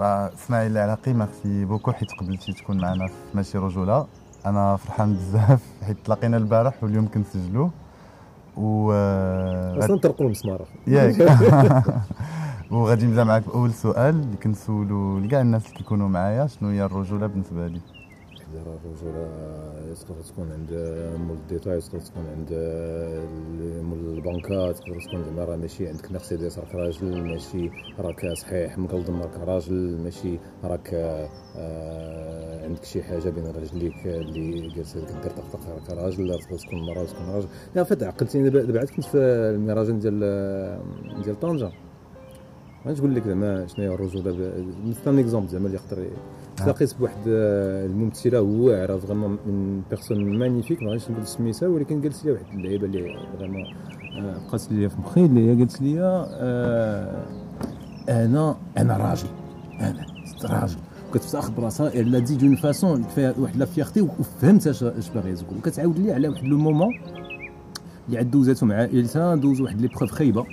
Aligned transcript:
اسماعيل 0.00 0.72
العراقي 0.72 1.12
ميرسي 1.12 1.64
بوكو. 1.64 1.92
حيت 1.92 2.12
قبلتي 2.12 2.52
تكون 2.52 2.78
معنا 2.80 3.06
في 3.06 3.14
ماشي 3.34 3.58
رجولة. 3.58 4.06
أنا 4.46 4.76
فرحان 4.76 5.14
بزاف 5.14 5.62
حيت 5.86 5.96
تلاقينا 6.04 6.36
البارح 6.36 6.84
واليوم 6.84 7.08
كنسجلوه 7.08 7.70
و 8.56 8.92
أصلا 9.78 9.96
نطرقوا 9.96 10.26
المسمار 10.26 10.66
ياك. 10.86 11.16
وغادي 12.70 13.06
نبدأ 13.06 13.24
معاك 13.24 13.46
بأول 13.46 13.72
سؤال 13.72 14.14
اللي 14.14 14.36
كنسولو 14.36 15.18
لكاع 15.18 15.40
الناس 15.40 15.66
اللي 15.66 15.76
كيكونوا 15.76 16.08
معايا 16.08 16.46
شنو 16.46 16.68
هي 16.68 16.84
الرجولة 16.84 17.26
بالنسبة 17.26 17.66
لي؟ 17.66 17.80
تقدر 18.46 18.78
الرجوله 18.84 19.28
تقدر 19.94 20.22
تكون 20.22 20.52
عند 20.52 20.70
مول 21.28 21.36
الديتاي 21.36 21.80
تقدر 21.80 22.00
تكون 22.00 22.26
عند 22.26 22.50
مول 23.82 23.98
البنكة 23.98 24.72
تقدر 24.72 25.00
تكون 25.00 25.24
زعما 25.24 25.44
راه 25.44 25.56
ماشي 25.56 25.88
عندك 25.88 26.12
مرسيدس 26.12 26.58
راك 26.58 26.74
راجل 26.74 27.22
ماشي 27.22 27.70
راك 27.98 28.32
صحيح 28.34 28.78
مقلدم 28.78 29.22
راك 29.22 29.38
راجل 29.38 29.98
ماشي 30.04 30.38
راك 30.64 30.90
آه 30.94 32.64
عندك 32.64 32.84
شي 32.84 33.02
حاجة 33.02 33.30
بين 33.30 33.46
رجليك 33.46 34.06
اللي 34.06 34.68
جالسه 34.68 35.00
كدير 35.06 35.30
طقطق 35.30 35.60
راك 35.68 35.98
راجل 35.98 36.38
تقدر 36.40 36.58
تكون 36.58 36.86
مراه 36.86 37.04
تكون 37.04 37.26
راجل. 37.26 37.48
لا 37.74 37.84
فات 37.84 38.02
عقلتيني 38.02 38.50
دابا 38.50 38.78
عاد 38.78 38.88
كنت 38.88 39.04
في 39.04 39.18
المهرجان 39.54 39.98
ديال 39.98 40.20
ديال 41.24 41.40
طنجة. 41.40 41.70
غنقول 42.86 43.14
لك 43.14 43.26
زعما 43.26 43.66
شنو 43.66 43.84
هي 43.84 43.94
الرجوله 43.94 44.52
مثلا 44.86 45.20
اكزومبل 45.20 45.48
زعما 45.48 45.66
اللي 45.66 45.76
يقدر 45.76 46.06
تلاقيت 46.56 46.94
بواحد 46.98 47.18
الممثله 47.26 48.40
واعره 48.40 48.96
فريمون 48.96 49.38
من 49.46 49.82
بيرسون 49.90 50.38
مانيفيك 50.38 50.82
ما 50.82 50.88
غاديش 50.88 51.10
نقول 51.10 51.26
سميتها 51.26 51.68
ولكن 51.68 52.02
قالت 52.02 52.24
لي 52.24 52.32
واحد 52.32 52.44
اللعيبه 52.54 52.86
اللي 52.86 53.18
فريمون 53.38 53.64
بقات 54.48 54.72
لي 54.72 54.88
في 54.88 54.96
مخي 55.00 55.24
اللي 55.24 55.50
هي 55.50 55.54
قالت 55.58 55.82
لي 55.82 56.00
أنا 58.08 58.56
أنا 58.78 58.96
راجل 58.96 59.28
أنا 59.80 60.06
راجل 60.44 60.76
كتفتخر 61.14 61.52
براسها 61.52 61.88
الا 61.88 62.18
دي 62.18 62.36
دون 62.36 62.56
فاسون 62.56 63.02
فيها 63.02 63.34
واحد 63.38 63.56
لا 63.56 63.64
فيغتي 63.64 64.00
وفهمت 64.00 64.66
اش 64.66 64.84
باغي 65.14 65.34
تقول 65.34 65.58
وكتعاود 65.58 65.98
لي 65.98 66.12
على 66.12 66.28
واحد 66.28 66.44
لو 66.44 66.58
مومون 66.58 66.94
اللي 68.06 68.18
عاد 68.18 68.30
دوزاتو 68.30 68.66
مع 68.66 68.84
اليسا 68.84 69.34
دوز 69.34 69.60
واحد 69.60 69.80
لي 69.80 69.88
بروف 69.88 70.10
خايبه 70.10 70.46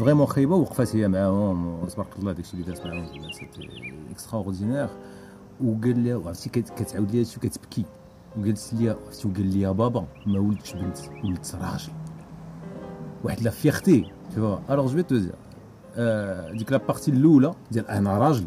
فريمون 0.00 0.26
خايبه 0.26 0.56
وقفات 0.56 0.96
هي 0.96 1.08
معاهم 1.08 1.86
تبارك 1.86 2.18
الله 2.18 2.32
داكشي 2.32 2.54
اللي 2.54 2.64
دارت 2.64 2.86
معاهم 2.86 3.32
سيتي 3.32 3.68
اكسترا 4.10 4.38
اوردينير 4.38 4.88
وقال 5.64 5.98
لي 5.98 6.12
عرفتي 6.12 6.48
كتعاود 6.50 7.10
لي 7.10 7.20
هادشي 7.20 7.40
كتبكي 7.40 7.84
وقالت 8.38 8.74
لي 8.74 8.90
عرفتي 8.90 9.28
وقال 9.28 9.46
لي 9.46 9.60
يا 9.60 9.70
بابا 9.70 10.06
ما 10.26 10.38
ولدتش 10.40 10.72
بنت 10.74 10.98
ولدت 11.24 11.54
راجل 11.54 11.92
واحد 13.24 13.42
لا 13.42 13.50
فيغتي 13.50 14.10
تو 14.34 14.58
الوغ 14.70 14.86
جو 14.86 15.00
تو 15.00 15.16
دير 15.16 15.34
ديك 16.58 16.72
لا 16.72 16.78
بارتي 16.78 17.10
الاولى 17.10 17.54
ديال 17.70 17.88
انا 17.88 18.18
راجل 18.18 18.46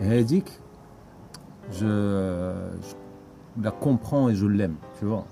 هذيك 0.00 0.60
جو 1.72 1.86
لا 3.56 3.70
كومبرون 3.80 4.28
اي 4.28 4.34
جو 4.34 4.48
ليم 4.48 4.76
تو 5.00 5.22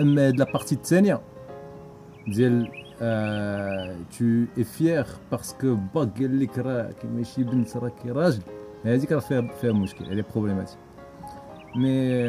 اما 0.00 0.26
هاد 0.28 0.36
لا 0.36 0.52
بارتي 0.52 0.74
الثانيه 0.74 1.20
ديال 2.28 2.84
tu 4.18 4.48
es 4.56 4.64
fier 4.64 5.04
parce 5.30 5.52
que 5.62 5.66
با 5.94 6.04
قال 6.18 6.40
لك 6.40 6.58
راك 6.58 7.04
ماشي 7.14 7.42
بنت 7.44 7.76
راكي 7.76 8.10
راجل 8.10 8.42
هذيك 8.84 9.12
راه 9.12 9.20
فيها 9.20 9.42
فيها 9.60 9.72
مشكل 9.72 10.04
elle 10.04 10.24
est 10.24 10.28
problématique 10.36 10.78
mais 11.74 12.24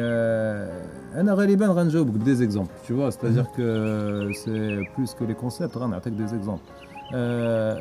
انا 1.14 1.34
غالبا 1.34 1.66
غنجاوبك 1.66 2.12
بدي 2.12 2.44
اكزومبل 2.44 2.70
tu 2.88 2.92
vois 2.92 3.10
c'est-à-dire 3.10 3.50
que 3.56 4.30
c'est 4.32 4.94
plus 4.94 5.14
que 5.14 5.24
les 5.24 5.44
concepts 5.44 5.76
غنعطيك 5.78 6.12
دي 6.12 6.24
اكزومبل 6.24 6.60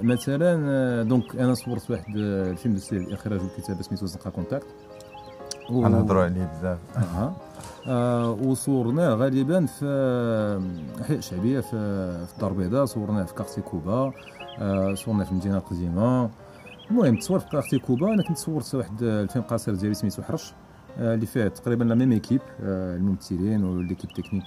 مثلا 0.03 1.03
دونك 1.03 1.35
انا 1.35 1.53
صورت 1.53 1.91
واحد 1.91 2.16
الفيلم 2.16 2.75
ديال 2.75 3.08
الاخراج 3.08 3.41
والكتابه 3.41 3.81
سميتو 3.81 4.05
زنقه 4.05 4.30
كونتاكت 4.30 4.67
غنهضروا 5.72 6.22
عليه 6.22 6.44
بزاف. 6.58 6.78
آه 7.86 8.30
وصورناه 8.30 9.14
غالبا 9.14 9.67
في 9.67 9.84
أحياء 11.00 11.20
شعبيه 11.20 11.61
في 11.61 11.70
في 12.27 12.33
الدار 12.34 12.50
البيضاء 12.50 12.84
صورناه 12.84 13.24
في 13.24 13.34
كارتي 13.34 13.61
كوبا 13.61 14.12
آه 14.58 14.95
صورناه 14.95 15.24
في 15.24 15.30
المدينة 15.33 15.56
القديمه 15.56 16.30
المهم 16.90 17.17
تصور 17.17 17.39
في 17.39 17.48
كارتي 17.48 17.78
كوبا 17.78 18.14
أنا 18.14 18.22
كنت 18.22 18.39
صورت 18.39 18.74
واحد 18.74 19.02
الفيلم 19.02 19.45
قصير 19.45 19.74
ديالي 19.74 19.95
سميتو 19.95 20.22
حرش 20.22 20.52
آه 20.98 21.14
اللي 21.14 21.27
فيه 21.27 21.48
تقريبا 21.48 21.84
لا 21.84 21.95
ميم 21.95 22.12
ايكيب 22.12 22.40
آه 22.62 22.96
الممثلين 22.96 23.64
وليكيب 23.64 24.11
تكنيك 24.11 24.45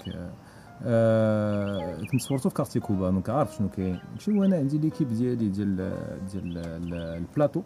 آه 0.86 1.98
كنت 2.12 2.22
صورته 2.22 2.50
في 2.50 2.56
كارتي 2.56 2.80
كوبا 2.80 3.10
دونك 3.10 3.30
عارف 3.30 3.56
شنو 3.56 3.70
كاين. 3.70 4.00
ماشي 4.14 4.32
وأنا 4.40 4.56
عندي 4.56 4.78
ليكيب 4.78 5.14
ديالي 5.14 5.50
ديال 5.50 5.76
ديال 6.32 6.58
البلاطو 6.98 7.62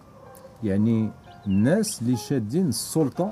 يعني 0.64 1.12
الناس 1.48 2.02
اللي 2.02 2.16
شادين 2.18 2.68
السلطة 2.68 3.32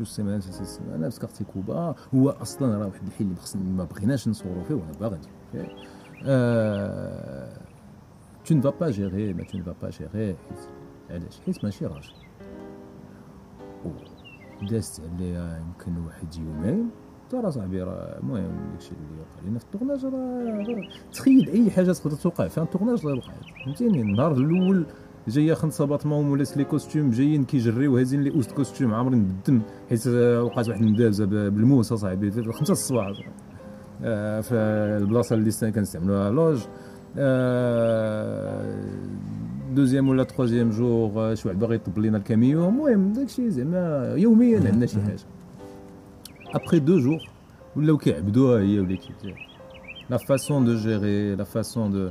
شو 0.00 0.04
السيمانة 0.04 0.40
ثلاث 0.40 0.76
سيمانات 0.76 1.12
في 1.12 1.20
كارتي 1.20 1.44
كوبا. 1.44 1.94
هو 2.14 2.30
أصلا 2.30 2.78
راه 2.78 2.86
واحد 2.86 3.06
الحي 3.06 3.24
اللي 3.24 3.72
ما 3.72 3.84
بغيناش 3.84 4.28
نصوروا 4.28 4.64
فيه 4.64 4.74
وأنا 4.74 4.92
باغي 5.00 5.16
ندير 5.16 5.30
فيه. 5.52 5.66
tu 8.44 8.54
ne 8.54 8.60
vas 8.62 8.90
gérer 8.90 9.34
ما 9.36 9.44
tu 9.44 9.56
ne 9.56 9.62
vas 9.62 9.74
pas 9.82 10.02
علاش؟ 11.10 11.40
حيت 11.46 11.64
ماشي 11.64 11.86
راجل. 11.86 12.12
دازت 14.70 15.00
عليها 15.00 15.58
يمكن 15.58 16.04
واحد 16.06 16.34
يومين. 16.34 16.90
ترى 17.30 17.50
صاحبي 17.50 17.82
راه 17.82 18.18
المهم 18.18 18.70
داكشي 18.72 18.90
اللي 18.90 19.20
وقع 19.20 19.44
لينا 19.44 19.58
في 19.58 19.64
التورناج 19.64 20.04
راه 20.04 20.88
تخيل 21.12 21.48
أي 21.48 21.70
حاجة 21.70 21.92
تقدر 21.92 22.16
توقع. 22.16 22.48
في 22.48 22.58
التورناج 22.58 23.06
راه 23.06 23.14
وقعت. 23.14 23.44
فهمتيني؟ 23.64 24.02
النهار 24.02 24.32
الأول 24.32 24.86
جاية 25.30 25.54
خمسه 25.54 25.84
باطمون 25.84 26.26
ولا 26.26 26.44
لي 26.56 26.64
كوستيوم 26.64 27.10
جايين 27.10 27.44
كيجريو 27.44 27.96
هازين 27.96 28.22
لي 28.22 28.30
أوست 28.30 28.52
كوستيوم 28.52 28.94
عامرين 28.94 29.24
بالدم 29.24 29.62
حيت 29.88 30.06
وقعت 30.06 30.68
واحد 30.68 30.82
المدابزه 30.82 31.24
بالموس 31.24 31.92
صاحبي 31.92 32.30
في 32.30 32.70
الصباح 32.70 33.12
في 34.42 34.54
البلاصه 35.00 35.34
اللي 35.34 35.72
كنستعملوها. 35.72 36.30
لوج 36.30 36.60
دوزيام 39.74 40.08
ولا 40.08 40.24
تخوازيام 40.24 40.70
جور 40.70 41.34
شي 41.34 41.48
واحد 41.48 41.58
باغي 41.58 41.74
يطب 41.74 41.98
لينا 41.98 42.18
الكاميو. 42.18 42.68
المهم 42.68 43.12
داكشي 43.12 43.50
زعما 43.50 44.14
يوميا 44.16 44.56
عندنا 44.56 44.86
شي 44.86 45.00
حاجة. 45.00 45.20
ابخي 46.54 46.78
دو 46.78 46.98
جور 46.98 47.20
ولاو 47.76 47.96
كيعبدوها 47.96 48.60
هي 48.60 48.82
ديالها 48.82 49.36
لا 50.10 50.16
فاسون 50.16 50.64
دو 50.64 50.74
جيري 50.74 51.36
لا 51.36 51.44
فاسون 51.44 51.90
دو 51.90 52.10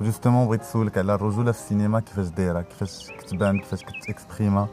جوستومون 0.00 0.46
بغيت 0.46 0.60
نسولك 0.60 0.98
على 0.98 1.14
الرجوله 1.14 1.52
في 1.52 1.58
السينما 1.58 2.00
كيفاش 2.00 2.28
دايره 2.28 2.60
كيفاش 2.60 3.10
كتبان 3.10 3.58
كيفاش 3.58 3.82
كتكسبريما 3.82 4.68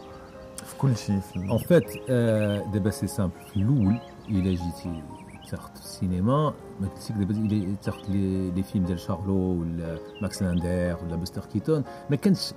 En 1.50 1.60
fait, 1.60 1.86
euh, 2.10 2.60
c'est 2.92 3.08
simple. 3.08 3.40
Loul, 3.56 3.96
il 4.30 4.48
est 4.48 4.58
certes 5.48 5.78
cinéma, 5.78 6.54
mais 6.80 6.88
il 7.46 7.54
est 7.54 7.84
certes 7.84 8.08
les, 8.10 8.52
les 8.52 8.64
films 8.64 8.86
de 8.86 8.96
Charlot, 8.96 9.58
ou 9.60 9.66
Max 10.22 10.42
Linder, 10.42 10.96
ou 11.02 11.10
la 11.10 11.18
Buster 11.18 11.42
Keaton, 11.52 11.84
mais 12.10 12.18
quand 12.18 12.56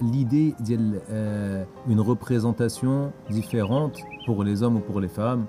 l'idée 0.00 0.54
d'une 0.60 1.00
euh, 1.10 1.64
une 1.88 2.00
représentation 2.00 3.12
différente 3.30 3.98
pour 4.26 4.44
les 4.44 4.62
hommes 4.62 4.76
ou 4.76 4.80
pour 4.80 5.00
les 5.00 5.08
femmes, 5.08 5.46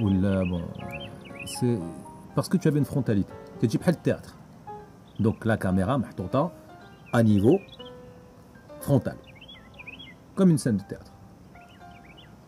ou 0.00 0.08
bon, 0.10 0.62
c'est 1.46 1.78
parce 2.34 2.48
que 2.48 2.56
tu 2.56 2.68
avais 2.68 2.78
une 2.78 2.84
frontalité. 2.84 3.32
Tu 3.60 3.78
as 3.84 3.90
le 3.90 3.96
théâtre. 3.96 4.36
Donc 5.19 5.45
la 5.45 5.57
caméra, 5.57 5.97
à 7.13 7.23
niveau 7.23 7.59
frontal, 8.79 9.17
comme 10.35 10.49
une 10.49 10.57
scène 10.57 10.77
de 10.77 10.83
théâtre. 10.83 11.10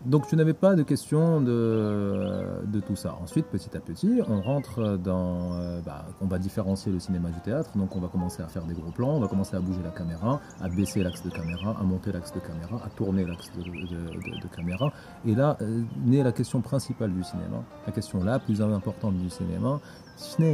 Donc 0.06 0.28
tu 0.28 0.36
n'avais 0.36 0.54
pas 0.54 0.76
de 0.76 0.84
question 0.84 1.40
de, 1.40 2.62
de, 2.66 2.80
tout 2.82 2.98
ça. 2.98 3.16
Ensuite, 3.22 3.46
petit 3.46 3.76
à 3.78 3.80
petit, 3.80 4.20
on 4.28 4.42
rentre 4.42 4.98
dans... 4.98 5.54
Euh, 5.54 5.80
bah, 5.82 6.06
on 6.20 6.28
va 6.28 6.40
différencier 6.40 6.92
le 6.92 7.00
cinéma 7.00 7.30
du 7.30 7.40
théâtre. 7.40 7.78
Donc 7.78 7.96
on 7.96 8.02
va 8.02 8.10
commencer 8.10 8.44
à 8.44 8.48
faire 8.48 8.66
des 8.66 8.74
gros 8.74 8.92
plans, 8.92 9.16
on 9.16 9.22
va 9.22 9.30
commencer 9.30 9.56
à 9.56 9.62
bouger 9.62 9.82
la 9.82 9.92
caméra, 9.92 10.42
à 10.60 10.68
baisser 10.68 11.04
l'axe 11.04 11.24
de 11.24 11.30
caméra, 11.30 11.78
à 11.80 11.84
monter 11.84 12.12
l'axe 12.12 12.34
de 12.34 12.40
caméra, 12.40 12.82
à 12.86 12.90
tourner 12.90 13.26
l'axe 13.26 13.50
de, 13.54 13.62
de, 13.64 14.48
caméra. 14.54 14.92
Et 15.26 15.36
là, 15.36 15.56
euh, 15.62 15.84
naît 16.06 16.24
la 16.24 16.34
question 16.34 16.60
principale 16.60 17.14
du 17.14 17.24
cinéma. 17.24 17.64
La 17.88 17.94
question 17.94 18.22
la 18.22 18.40
plus 18.40 18.62
importante 18.62 19.16
du 19.16 19.30
cinéma. 19.30 19.80
cinéma 20.18 20.50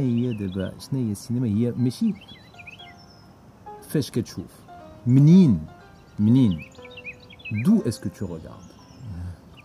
d'où 7.64 7.82
est-ce 7.84 7.98
que 7.98 8.08
tu 8.08 8.22
regardes? 8.22 8.69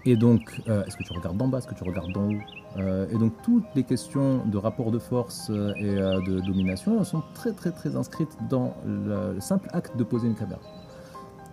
Et 0.07 0.15
donc, 0.15 0.61
euh, 0.69 0.85
est-ce 0.85 0.97
que 0.97 1.03
tu 1.03 1.13
regardes 1.13 1.37
d'en 1.37 1.47
bas, 1.47 1.57
est-ce 1.57 1.67
que 1.67 1.73
tu 1.73 1.83
regardes 1.83 2.11
d'en 2.11 2.29
haut 2.29 2.39
euh, 2.77 3.07
Et 3.09 3.17
donc, 3.17 3.33
toutes 3.41 3.65
les 3.73 3.83
questions 3.83 4.45
de 4.45 4.57
rapport 4.57 4.91
de 4.91 4.99
force 4.99 5.49
euh, 5.49 5.73
et 5.77 5.95
de 5.95 6.41
domination 6.41 7.03
sont 7.03 7.23
très, 7.33 7.53
très, 7.53 7.71
très 7.71 7.95
inscrites 7.95 8.37
dans 8.47 8.75
le, 8.85 9.39
simple 9.39 9.67
acte 9.73 9.97
de 9.97 10.03
poser 10.03 10.27
une 10.27 10.35
caméra. 10.35 10.59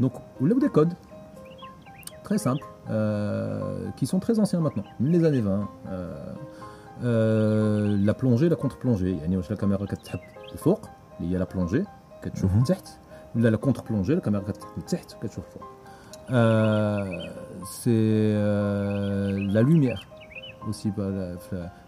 Donc, 0.01 0.13
vous 0.39 0.47
avez 0.51 0.61
des 0.61 0.69
codes 0.69 0.93
très 2.25 2.37
simples, 2.39 2.65
qui 3.97 4.07
sont 4.07 4.21
très 4.21 4.39
anciens 4.39 4.61
maintenant, 4.61 4.85
les 5.01 5.25
années 5.25 5.41
20. 5.41 5.69
la 7.03 8.15
plongée, 8.15 8.49
la 8.51 8.57
contre-plongée. 8.57 9.17
Il 9.25 9.33
y 9.33 9.37
a 9.37 9.41
la 9.49 9.57
caméra 9.57 9.87
qui 9.87 9.95
est 9.95 10.57
fort, 10.59 10.81
il 11.21 11.31
y 11.31 11.37
a 11.37 11.39
la 11.39 11.47
plongée, 11.47 11.85
qui 12.21 12.29
est 12.29 13.51
la 13.51 13.57
contre-plongée, 13.57 14.15
la 14.15 14.21
caméra 14.21 14.45
qui 14.45 14.95
est 14.95 15.29
fort. 15.29 15.82
Euh, 16.32 17.06
c'est 17.66 17.90
euh, 17.90 19.38
la 19.52 19.62
lumière 19.62 20.02
aussi. 20.68 20.92
Bah, 20.96 21.10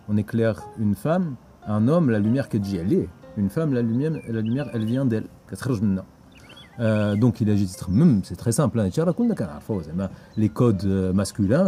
on 0.08 0.18
éclaire 0.18 0.62
une 0.80 0.96
femme, 0.96 1.36
un 1.68 1.88
homme, 1.88 2.10
la 2.10 2.20
lumière 2.20 2.50
qui 2.50 2.60
dit 2.60 2.78
elle 2.78 2.94
est. 2.94 3.10
Une 3.38 3.50
femme, 3.50 3.74
la 3.74 3.82
lumière, 3.82 4.14
la 4.28 4.42
lumière 4.42 4.70
elle 4.74 4.86
vient 4.86 5.06
d'elle. 5.06 5.26
Euh, 6.80 7.16
donc 7.16 7.42
il 7.42 7.50
agit 7.50 7.68
c'est 8.24 8.38
très 8.38 8.54
simple 8.54 8.80
hein. 8.80 8.90
les 10.38 10.50
codes 10.50 10.86
euh, 10.86 11.12
masculins 11.12 11.68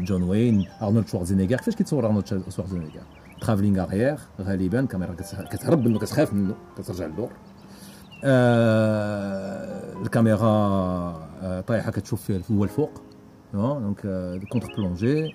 John 0.00 0.22
Wayne 0.22 0.64
Arnold 0.80 1.06
Schwarzenegger 1.08 1.56
كيفاش 1.56 1.74
كيتصور 1.74 2.08
Arnold 2.08 2.24
Schwarzenegger 2.26 3.04
travelling 3.44 3.76
arrière 3.76 4.20
غالبا 4.40 4.84
كاميرا 4.84 5.14
كتهرب 5.50 5.88
منه 5.88 5.98
كتخاف 5.98 6.32
منه 6.32 6.54
كترجع 6.78 7.06
للور 7.06 7.30
الكاميرا 10.02 11.26
طايحه 11.66 11.90
كتشوف 11.90 12.22
فيه 12.22 12.40
هو 12.50 12.64
الفوق 12.64 13.02
دونك 13.54 14.00
كونتر 14.52 14.68
بلونجي 14.76 15.34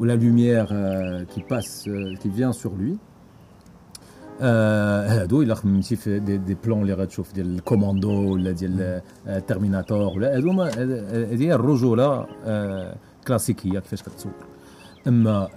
ou 0.00 0.04
la 0.04 0.16
lumière 0.16 0.70
qui 1.32 1.42
passe 1.42 1.88
qui 2.20 2.28
vient 2.28 2.52
sur 2.52 2.72
lui 2.74 2.98
هادو 4.40 5.42
الا 5.42 5.54
خممتي 5.54 5.96
في 5.96 6.18
دي, 6.18 6.36
دي 6.36 6.56
بلون 6.64 6.82
اللي 6.82 6.92
غتشوف 6.94 7.32
ديال 7.32 7.54
الكوماندو 7.54 8.32
ولا 8.32 8.50
ديال 8.50 9.02
تيرميناتور 9.46 10.16
ولا 10.16 10.36
هادو 10.36 10.62
هذه 10.62 11.42
هي 11.42 11.54
الرجوله 11.54 12.26
كلاسيكيه 13.28 13.78
كيفاش 13.78 14.02
كتصور 14.02 14.32
اما 15.08 15.48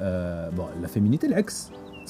بون 0.58 0.82
لا 0.82 0.88
فيمينيتي 0.88 1.28
العكس 1.28 1.72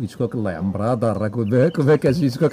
Hitchcock, 0.00 0.34
yamra, 0.34 0.96
Hitchcock 0.96 2.52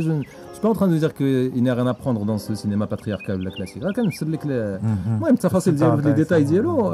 je 0.00 0.10
ne 0.10 0.22
suis 0.22 0.62
pas 0.62 0.68
en 0.68 0.74
train 0.74 0.88
de 0.88 0.96
dire 0.96 1.14
qu'il 1.14 1.52
n'y 1.62 1.70
a 1.70 1.74
rien 1.74 1.86
à 1.86 1.94
prendre 1.94 2.24
dans 2.24 2.38
ce 2.38 2.54
cinéma 2.54 2.86
patriarcal 2.86 3.40
la 3.40 3.50
classique. 3.50 3.82
C'est 4.12 4.28
le. 4.28 4.78
Moi, 5.18 5.30
c'est 5.38 5.48
facile 5.48 5.76
les 6.04 6.12
détails 6.12 6.44
dialogue, 6.44 6.92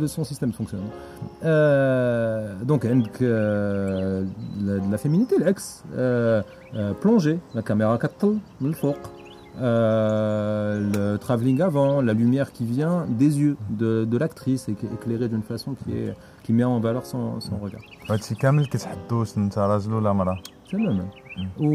le 0.00 0.06
son 0.06 0.24
système 0.24 0.52
fonctionne. 0.52 0.80
Donc, 2.64 2.84
la 3.20 4.98
féminité, 4.98 5.36
l'ex, 5.38 5.84
plongée, 7.00 7.38
la 7.54 7.62
caméra 7.62 7.98
4 7.98 8.34
le 8.62 8.72
fort. 8.72 8.96
le 9.60 11.16
travelling 11.16 11.60
avant, 11.60 12.00
la 12.00 12.12
lumière 12.12 12.52
qui 12.52 12.64
vient 12.64 13.06
des 13.08 13.38
yeux 13.40 13.56
de, 13.70 14.04
de 14.04 14.18
l'actrice 14.18 14.68
et 14.68 14.76
éclairée 14.94 15.28
d'une 15.28 15.42
façon 15.42 15.74
qui 15.74 15.92
est 15.92 16.14
qui 16.42 16.52
met 16.52 16.64
en 16.64 16.80
valeur 16.80 17.06
son, 17.06 17.40
son 17.40 17.56
regard. 17.64 17.84
هادشي 18.10 18.34
كامل 18.34 18.66
كتحدو 18.66 19.20
واش 19.20 19.38
انت 19.38 19.58
راجل 19.58 19.92
ولا 19.92 20.12
مرأة. 20.12 20.42
تماما 20.70 21.08
و... 21.60 21.66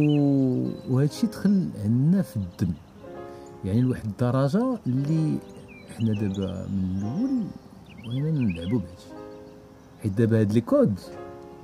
وهادشي 0.89 1.27
دخل 1.27 1.69
عندنا 1.83 2.21
في 2.21 2.37
الدم. 2.37 2.73
يعني 3.65 3.81
لواحد 3.81 4.05
الدرجة 4.05 4.77
اللي 4.87 5.37
حنا 5.97 6.13
دابا 6.13 6.67
من 6.67 6.97
الأول 6.97 7.43
بغينا 8.05 8.31
نلعبوا 8.31 8.79
بهادشي. 8.79 9.07
حيت 10.03 10.11
دابا 10.11 10.39
هاد 10.39 10.53
لي 10.53 10.61
كود 10.61 10.99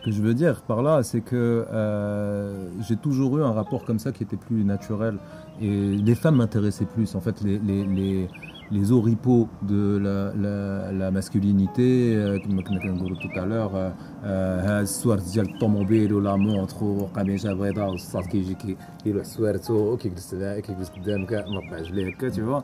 Ce 0.00 0.02
que 0.02 0.10
je 0.12 0.22
veux 0.22 0.34
dire 0.34 0.62
par 0.62 0.82
là, 0.82 1.02
c'est 1.02 1.20
que 1.20 1.66
euh, 1.70 2.68
j'ai 2.88 2.96
toujours 2.96 3.38
eu 3.38 3.42
un 3.42 3.52
rapport 3.52 3.84
comme 3.84 3.98
ça 3.98 4.12
qui 4.12 4.22
était 4.22 4.36
plus 4.36 4.64
naturel. 4.64 5.18
Et 5.60 5.68
les 5.68 6.14
femmes 6.14 6.36
m'intéressaient 6.36 6.86
plus. 6.86 7.14
En 7.14 7.20
fait, 7.20 7.42
les, 7.42 7.58
les, 7.58 8.28
les 8.71 8.91
oripeaux 8.91 9.47
de 9.61 9.97
la, 9.97 10.33
la, 10.33 10.91
la 10.91 11.11
masculinité, 11.11 12.15
euh, 12.15 12.39
comme 12.39 12.57
on 12.57 12.59
a 12.59 13.13
dit 13.13 13.19
tout 13.21 13.39
à 13.39 13.45
l'heure, 13.45 13.93
هذا 14.25 14.81
الصور 14.81 15.19
ديال 15.19 15.53
الطوموبيل 15.53 16.13
ولا 16.13 16.35
مونتر 16.35 16.83
وقميجه 16.83 17.53
بيضاء 17.53 17.89
والصاط 17.89 18.25
كيجي 18.25 18.57
كيلوح 19.03 19.23
سوارتو 19.23 19.93
وكيجلس 19.93 20.35
كيجلس 20.35 20.89
قدامك 20.89 21.33
مربع 21.33 21.77
رجليه 21.77 22.07
هكا 22.07 22.29
tu 22.29 22.41
vois 22.41 22.63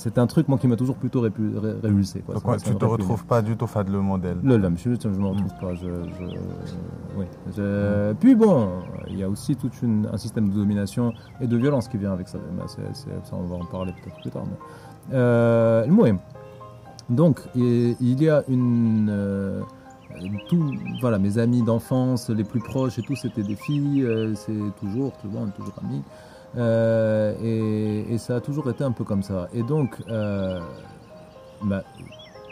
c'est 0.00 0.18
un 0.18 0.26
truc 0.26 0.48
moi 0.48 0.58
qui 0.58 0.66
m'a 0.68 0.76
toujours 0.76 0.96
plutôt 0.96 1.20
révulsé 1.20 2.20
quoi. 2.20 2.34
Donc, 2.34 2.62
tu 2.62 2.74
te 2.74 2.84
retrouves 2.84 3.26
pas 3.26 3.42
du 3.42 3.56
tout 3.58 3.66
fait 3.66 3.88
le 3.96 4.00
modèle 4.00 4.38
Non, 4.42 4.58
non, 4.58 4.72
je, 4.74 4.88
je 4.98 5.08
me 5.08 5.28
retrouve 5.34 5.54
pas. 5.60 5.74
Je, 5.74 5.90
je, 6.16 6.24
oui. 7.18 7.26
Je, 7.54 7.66
puis 8.14 8.34
bon, 8.34 8.56
il 9.12 9.18
y 9.18 9.22
a 9.22 9.28
aussi 9.28 9.54
tout 9.54 9.70
une, 9.82 10.08
un 10.10 10.16
système 10.16 10.48
de 10.48 10.54
domination 10.54 11.12
et 11.42 11.46
de 11.46 11.56
violence 11.58 11.88
qui 11.88 11.98
vient 11.98 12.12
avec 12.18 12.26
ça. 12.28 12.38
C'est, 12.68 12.94
ça 13.28 13.32
on 13.32 13.46
va 13.50 13.56
en 13.56 13.66
parler 13.66 13.92
peut-être 13.98 14.18
plus 14.22 14.30
tard. 14.30 14.46
Mais... 14.50 14.58
euh, 15.13 15.85
le 15.85 16.15
Donc, 17.09 17.39
il 17.55 18.21
y 18.21 18.29
a 18.29 18.43
une. 18.47 19.09
Euh, 19.09 19.61
voilà, 20.99 21.17
mes 21.17 21.37
amis 21.37 21.63
d'enfance, 21.63 22.29
les 22.29 22.43
plus 22.43 22.59
proches 22.59 22.99
et 22.99 23.01
tout, 23.01 23.15
c'était 23.15 23.43
des 23.43 23.55
filles, 23.55 24.03
euh, 24.03 24.35
c'est 24.35 24.53
toujours, 24.79 25.13
toujours, 25.13 25.41
on 25.41 25.47
est 25.47 25.51
toujours 25.51 25.73
amis. 25.83 26.03
et, 28.09 28.17
ça 28.17 28.35
a 28.35 28.41
toujours 28.41 28.69
été 28.69 28.83
un 28.83 28.91
peu 28.91 29.03
comme 29.03 29.23
ça. 29.23 29.47
Et 29.53 29.63
donc, 29.63 29.97
ma 31.63 31.83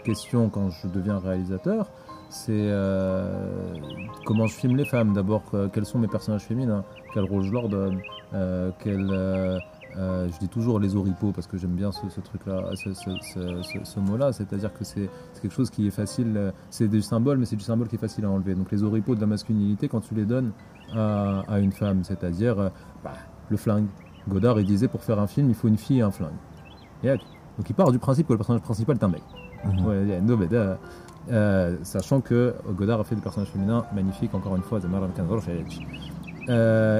question 0.03 0.49
quand 0.49 0.69
je 0.69 0.87
deviens 0.87 1.19
réalisateur, 1.19 1.91
c'est 2.29 2.71
comment 4.25 4.47
je 4.47 4.55
filme 4.55 4.77
les 4.77 4.85
femmes? 4.85 5.13
D'abord, 5.13 5.43
quels 5.73 5.85
sont 5.85 5.99
mes 5.99 6.07
personnages 6.07 6.43
féminins, 6.43 6.83
quel 7.13 7.25
rôle 7.25 7.43
je 7.43 7.51
leur 7.51 7.69
donne, 7.69 8.01
quel 8.79 9.61
euh, 9.99 10.29
je 10.31 10.39
dis 10.39 10.47
toujours 10.47 10.79
les 10.79 10.95
oripeaux 10.95 11.31
parce 11.31 11.47
que 11.47 11.57
j'aime 11.57 11.75
bien 11.75 11.91
ce, 11.91 12.21
truc-là, 12.21 12.71
ce, 12.75 13.99
mot-là. 13.99 14.31
C'est-à-dire 14.31 14.71
que 14.73 14.85
c'est 14.85 15.09
quelque 15.41 15.53
chose 15.53 15.69
qui 15.69 15.87
est 15.87 15.91
facile. 15.91 16.33
Euh, 16.37 16.51
c'est 16.69 16.87
du 16.87 17.01
symbole, 17.01 17.37
mais 17.37 17.45
c'est 17.45 17.57
du 17.57 17.63
symbole 17.63 17.87
qui 17.89 17.95
est 17.95 17.99
facile 17.99 18.23
à 18.25 18.29
enlever. 18.29 18.55
Donc 18.55 18.71
les 18.71 18.83
oripeaux 18.83 19.15
de 19.15 19.21
la 19.21 19.27
masculinité, 19.27 19.89
quand 19.89 19.99
tu 19.99 20.15
les 20.15 20.25
donnes 20.25 20.51
à, 20.95 21.59
une 21.59 21.71
femme, 21.71 22.03
c'est-à-dire 22.03 22.59
euh, 22.59 22.69
bah, 23.03 23.13
le 23.49 23.57
flingue. 23.57 23.87
Godard, 24.27 24.59
il 24.59 24.65
disait 24.65 24.87
pour 24.87 25.03
faire 25.03 25.19
un 25.19 25.27
film, 25.27 25.49
il 25.49 25.55
faut 25.55 25.67
une 25.67 25.77
fille 25.77 25.99
et 25.99 26.01
un 26.01 26.11
flingue. 26.11 26.29
donc 27.03 27.69
il 27.69 27.73
part 27.73 27.91
du 27.91 27.99
principe 27.99 28.27
que 28.27 28.33
le 28.33 28.37
personnage 28.37 28.61
principal 28.61 28.97
est 28.97 29.03
un 29.03 29.07
mec. 29.07 29.23
Mhm. 29.65 30.77
sachant 31.83 32.21
que 32.21 32.53
Godard 32.69 33.01
a 33.01 33.03
fait 33.03 33.15
des 33.15 33.21
personnages 33.21 33.49
féminins 33.49 33.85
magnifiques, 33.93 34.33
encore 34.33 34.55
une 34.55 34.61
fois, 34.61 34.79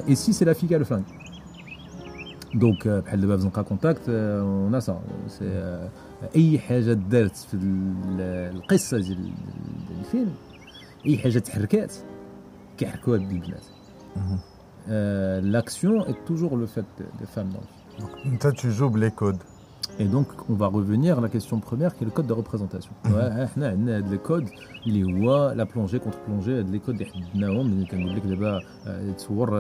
et 0.08 0.16
si 0.16 0.34
c'est 0.34 0.46
la 0.46 0.54
fille 0.54 0.68
qui 0.68 0.76
a 0.76 0.80
le 0.80 0.86
flingue? 0.86 1.04
دونك 2.54 2.84
euh, 2.84 2.88
بحال 2.88 3.22
دابا 3.22 3.36
في 3.36 3.42
زنقه 3.42 3.62
كونتاكت 3.62 4.02
آه، 4.10 4.42
اون 4.42 4.80
سا 4.80 5.02
آه، 5.42 5.90
أي 6.36 6.60
حاجة 6.60 6.94
دارت 6.94 7.36
في 7.36 7.58
القصة 8.54 8.98
ديال 8.98 9.32
الفيلم 10.00 10.34
أي 11.06 11.18
حاجة 11.18 11.40
تحركات 11.40 11.94
كيحركوها 12.78 13.18
البنات. 13.18 13.66
لاكسيون 15.46 16.02
اي 16.02 16.16
توجور 16.28 16.56
لو 16.56 16.68
فات 16.68 16.86
دو 17.00 17.26
فام 17.26 17.50
دونك 17.50 18.12
انت 18.26 18.48
تجوب 18.48 18.98
لي 18.98 19.10
كود. 19.10 19.38
Et 19.99 20.07
donc, 20.07 20.29
on 20.49 20.55
va 20.55 20.67
revenir 20.67 21.19
à 21.19 21.21
la 21.21 21.29
question 21.29 21.61
première 21.61 21.95
qui 21.95 22.03
est 22.03 22.07
le 22.07 22.11
code 22.11 22.27
de 22.27 22.33
représentation. 22.33 22.93
On 23.05 23.63
a 23.63 24.01
les 24.13 24.19
codes, 24.19 24.49
اللي 24.87 25.05
هو 25.05 25.53
لا 25.57 25.65
بلونجي 25.65 25.99
كونتر 25.99 26.19
بلونجي 26.29 26.59
هاد 26.59 26.71
لي 26.71 26.79
كود 26.79 27.01
اللي 27.01 27.07
حددناهم 27.07 27.67
اللي 27.67 27.87
كنقول 27.87 28.17
لك 28.17 28.23
دابا 28.27 28.61
تصور 29.19 29.51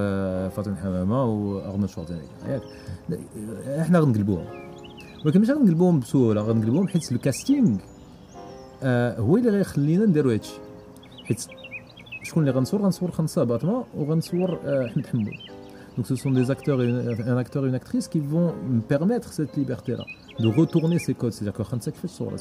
فاطمه 0.50 0.76
حمامه 0.76 1.25
وارنولد 1.25 1.88
شوارزنيغر 1.88 2.25
ياك 2.49 2.62
احنا 3.81 3.99
غنقلبوهم 3.99 4.45
ولكن 5.25 5.40
ماشي 5.40 5.52
غنقلبوهم 5.52 6.00
بسهوله 6.00 6.40
غنقلبوهم 6.40 6.88
حيت 6.88 7.12
الكاستينغ 7.12 7.78
هو 9.19 9.37
اللي 9.37 9.50
غيخلينا 9.50 10.07
نديرو 10.07 10.31
هادشي 10.31 10.54
حيت 11.25 11.47
شكون 12.23 12.43
اللي 12.43 12.54
غنصور 12.59 12.83
غنصور 12.83 13.11
خمسه 13.11 13.45
باطمه 13.45 13.85
وغنصور 13.95 14.59
احمد 14.64 15.07
حمود 15.07 15.33
Donc 15.97 16.07
ce 16.07 16.16
sont 16.16 16.33
des 16.33 16.50
acteurs 16.50 16.83
et 16.83 16.90
un 17.35 17.37
acteur 17.37 17.64
et 17.64 17.69
une 17.69 17.75
actrice 17.75 18.09
qui 18.09 18.19
vont 18.19 18.52
me 18.69 18.81
permettre 18.81 19.33
cette 19.33 19.54
liberté-là, 19.57 20.04
de 20.38 20.49
retourner 20.49 20.99
ces 20.99 21.14
codes. 21.14 21.33
C'est-à-dire 21.33 21.52
que 21.52 21.62
Khansa 21.62 21.93
fait 21.93 22.09
sur 22.09 22.31
la 22.31 22.37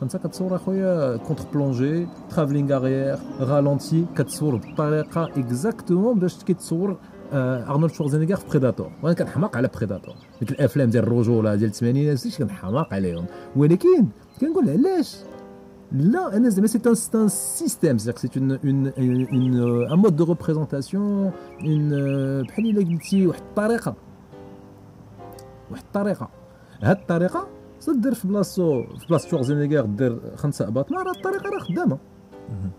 Khansa 0.00 0.18
كتصور 0.18 0.56
اخويا 0.56 1.16
contre 1.16 1.46
plongée, 1.46 2.06
travelling 2.30 2.70
arrière, 2.70 3.18
ralenti, 3.40 4.14
كتصور 4.16 4.56
بطريقه 4.56 5.30
exactement 5.36 6.18
باش 6.18 6.44
كيتصور 6.44 6.96
ارنولد 7.32 7.92
شوارزنيغر 7.92 8.36
في 8.36 8.48
بريداتور 8.48 8.92
وانا 9.02 9.14
كنحماق 9.14 9.56
على 9.56 9.70
بريداتور 9.76 10.14
ديك 10.40 10.50
الافلام 10.50 10.90
ديال 10.90 11.04
الرجوله 11.04 11.54
ديال 11.54 11.70
الثمانينات 11.70 12.28
كنحماق 12.38 12.94
عليهم 12.94 13.26
ولكن 13.56 14.06
كنقول 14.40 14.70
علاش 14.70 15.16
Là, 15.90 16.30
c'est 16.66 16.86
un, 16.86 16.92
un, 17.14 17.28
système, 17.28 17.98
c'est-à-dire 17.98 18.14
que 18.14 18.20
c'est 18.20 18.36
une, 18.36 18.58
une, 18.62 18.92
une, 18.98 19.26
une, 19.30 19.58
euh, 19.58 19.90
un 19.90 19.96
mode 19.96 20.16
de 20.16 20.22
représentation, 20.22 21.32
une 21.60 22.42
بحال 22.42 22.70
الا 22.70 22.94
قلتي 22.94 23.26
واحد 23.26 23.40
الطريقه 23.40 23.94
واحد 25.70 25.82
الطريقه 25.82 26.28
هاد 26.82 26.96
الطريقه 26.96 27.48
تدير 27.80 28.14
في 28.14 28.28
بلاصتو 28.28 28.82
في 28.82 29.06
بلاصه 29.08 29.28
شوارزنيغر 29.28 29.86
دير 29.86 30.20
خمسه 30.36 30.68
اباطمه 30.68 31.02
راه 31.02 31.10
الطريقه 31.10 31.50
راه 31.50 31.58
خدامه 31.58 31.98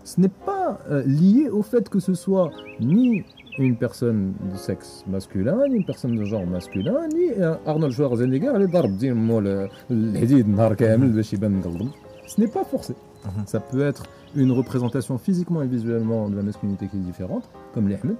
Ce 0.04 0.20
n'est 0.20 0.36
pas 0.50 0.78
euh, 0.90 1.02
lié 1.06 1.48
au 1.48 1.62
fait 1.62 1.88
que 1.88 2.00
ce 2.00 2.14
soit 2.14 2.50
ni 2.80 3.24
une 3.58 3.76
personne 3.76 4.32
de 4.52 4.56
sexe 4.56 5.04
masculin, 5.06 5.58
ni 5.68 5.76
une 5.76 5.84
personne 5.84 6.16
de 6.16 6.24
genre 6.24 6.46
masculin, 6.46 7.08
ni 7.08 7.26
Arnold 7.66 7.92
Schwarzenegger 7.92 8.54
اللي 8.54 8.66
ضرب 8.66 8.98
ديما 8.98 9.20
مول 9.20 9.68
الحديد 9.90 10.48
نهار 10.48 10.74
كامل 10.74 11.12
باش 11.12 11.32
يبان 11.32 11.52
مقلب. 11.52 11.90
Ce 12.26 12.40
n'est 12.40 12.52
pas 12.58 12.64
forcé. 12.64 12.94
Mhm. 12.94 13.46
Ça 13.46 13.60
peut 13.60 13.84
être 13.90 14.04
une 14.42 14.52
représentation 14.52 15.18
physiquement 15.18 15.62
et 15.62 15.66
visuellement 15.66 16.28
de 16.28 16.36
la 16.36 16.42
masculinité 16.42 16.86
qui 16.88 16.96
est 16.96 17.06
différente, 17.12 17.44
comme 17.74 17.88
les 17.88 17.96
Ahmed. 18.02 18.16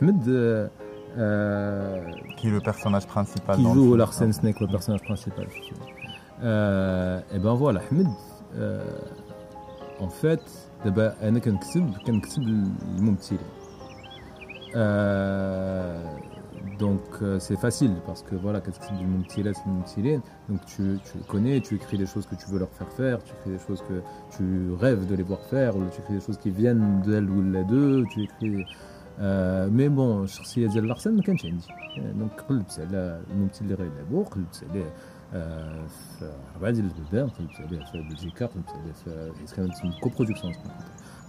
Ahmed. 0.00 0.16
Euh, 0.28 0.32
euh, 0.32 0.68
qui 2.36 2.48
est 2.48 2.50
le 2.50 2.60
personnage 2.60 3.06
principal. 3.06 3.56
Qui 3.56 3.62
joue 3.62 3.96
Larsen 3.96 4.32
Snake, 4.32 4.60
le 4.60 4.68
personnage 4.68 5.02
principal. 5.02 5.46
Euh, 6.42 7.20
et 7.34 7.38
ben 7.38 7.54
voilà, 7.54 7.80
Ahmed, 7.90 8.08
euh, 8.58 8.84
en 10.00 10.08
fait, 10.08 10.42
d'abord, 10.84 11.12
انا 11.22 11.38
كنكتب 11.38 11.90
كنكتب 12.06 12.42
الممثل 12.98 13.38
donc 16.78 17.00
euh, 17.22 17.38
c'est 17.38 17.56
facile 17.56 17.92
parce 18.06 18.22
que 18.22 18.34
voilà, 18.34 18.60
qu'est-ce 18.60 18.78
que 18.80 18.86
c'est 18.86 18.98
du 18.98 19.06
Mumtilet, 19.06 19.52
c'est 19.54 20.20
Donc 20.48 20.64
tu, 20.66 20.98
tu 21.04 21.18
connais, 21.26 21.60
tu 21.60 21.76
écris 21.76 21.98
des 21.98 22.06
choses 22.06 22.26
que 22.26 22.34
tu 22.34 22.46
veux 22.50 22.58
leur 22.58 22.70
faire 22.70 22.90
faire, 22.92 23.22
tu 23.22 23.32
écris 23.32 23.50
des 23.50 23.64
choses 23.66 23.82
que 23.88 24.02
tu 24.36 24.72
rêves 24.78 25.06
de 25.06 25.14
les 25.14 25.22
voir 25.22 25.40
faire, 25.40 25.76
ou 25.76 25.84
tu 25.90 26.00
écris 26.00 26.14
des 26.14 26.20
choses 26.20 26.38
qui 26.38 26.50
viennent 26.50 27.02
d'elle 27.02 27.30
ou 27.30 27.42
de 27.42 27.62
d'eux, 27.62 28.04
tu 28.10 28.24
écris. 28.24 28.64
Euh, 29.21 29.67
mais 29.71 29.89
bon, 29.89 30.23
الشخصيه 30.23 30.67
ديال 30.67 30.87
لارسن 30.87 31.15
ما 31.15 31.21
كانش 31.21 31.45
عندي 31.45 31.65
دونك 31.97 32.41
قلبت 32.49 32.79
على 32.79 33.21
الممثل 33.31 33.65
اللي 33.65 33.73
غيلعبو 33.73 34.23
قلبت 34.23 34.63
عليه 34.69 34.93
في 35.87 36.31
اربعه 36.55 36.71
ديال 36.71 36.85
البلدان 36.85 37.29
قلبت 37.29 37.55
عليه 37.55 37.85
في 37.85 38.01
بلجيكا 38.09 38.45
قلبت 38.45 38.69
عليه 38.69 38.91
في 38.91 39.31
حيت 39.39 39.51
كانت 39.51 39.73
كوبرودكسيون 40.01 40.53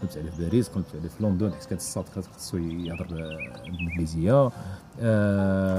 قلبت 0.03 0.17
عليه 0.17 0.31
في 0.31 0.43
باريس 0.43 0.69
قلبت 0.69 0.87
عليه 0.95 1.09
في 1.09 1.25
لندن 1.25 1.53
حيت 1.53 1.65
كانت 1.65 1.81
الصاد 1.81 2.05
خاصو 2.09 2.59
يهضر 2.59 3.07
بالانجليزيه 3.07 4.51